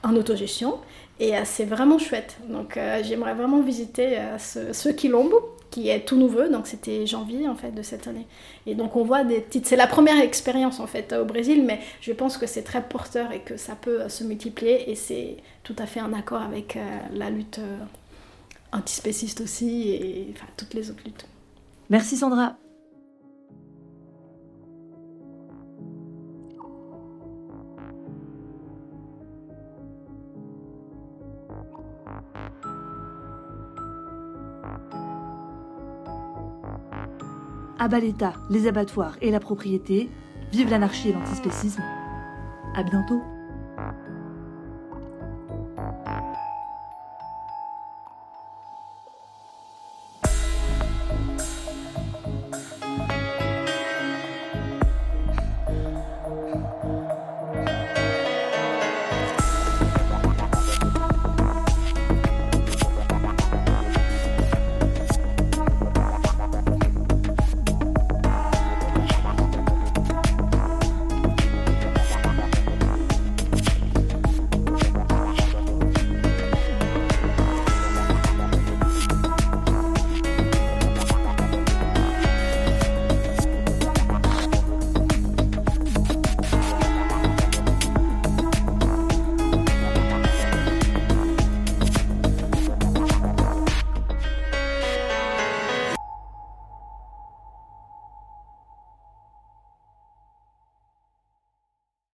[0.02, 0.78] en autogestion.
[1.18, 2.36] Et euh, c'est vraiment chouette.
[2.48, 5.40] Donc euh, j'aimerais vraiment visiter euh, ce, ce quilombo
[5.70, 8.26] qui est tout nouveau, donc c'était janvier en fait de cette année.
[8.66, 11.80] Et donc on voit des petites, c'est la première expérience en fait au Brésil, mais
[12.00, 15.76] je pense que c'est très porteur et que ça peut se multiplier et c'est tout
[15.78, 16.78] à fait en accord avec
[17.12, 17.60] la lutte
[18.72, 21.26] antispéciste aussi et toutes les autres luttes.
[21.90, 22.56] Merci Sandra.
[37.86, 40.10] Abat l'État, les abattoirs et la propriété.
[40.50, 41.84] Vive l'anarchie et l'antispécisme.
[42.74, 43.22] À bientôt.